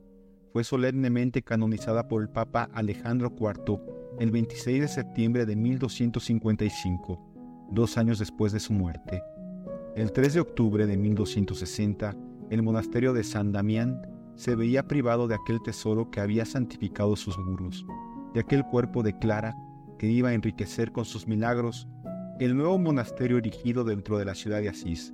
fue 0.51 0.63
solemnemente 0.63 1.41
canonizada 1.41 2.07
por 2.07 2.21
el 2.21 2.29
Papa 2.29 2.69
Alejandro 2.73 3.33
IV 3.39 3.81
el 4.19 4.31
26 4.31 4.81
de 4.81 4.87
septiembre 4.87 5.45
de 5.45 5.55
1255, 5.55 7.28
dos 7.71 7.97
años 7.97 8.19
después 8.19 8.51
de 8.51 8.59
su 8.59 8.73
muerte. 8.73 9.21
El 9.95 10.11
3 10.11 10.35
de 10.35 10.39
octubre 10.39 10.85
de 10.85 10.97
1260, 10.97 12.15
el 12.49 12.63
monasterio 12.63 13.13
de 13.13 13.23
San 13.23 13.51
Damián 13.51 14.01
se 14.35 14.55
veía 14.55 14.87
privado 14.87 15.27
de 15.27 15.35
aquel 15.35 15.61
tesoro 15.61 16.09
que 16.09 16.21
había 16.21 16.45
santificado 16.45 17.15
sus 17.15 17.37
muros, 17.37 17.85
de 18.33 18.39
aquel 18.39 18.63
cuerpo 18.63 19.03
de 19.03 19.17
Clara 19.17 19.55
que 19.97 20.07
iba 20.07 20.29
a 20.29 20.33
enriquecer 20.33 20.91
con 20.91 21.05
sus 21.05 21.27
milagros 21.27 21.87
el 22.39 22.55
nuevo 22.55 22.77
monasterio 22.79 23.37
erigido 23.37 23.83
dentro 23.83 24.17
de 24.17 24.25
la 24.25 24.33
ciudad 24.33 24.61
de 24.61 24.69
Asís, 24.69 25.13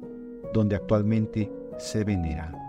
donde 0.53 0.75
actualmente 0.75 1.51
se 1.79 2.03
venera. 2.03 2.64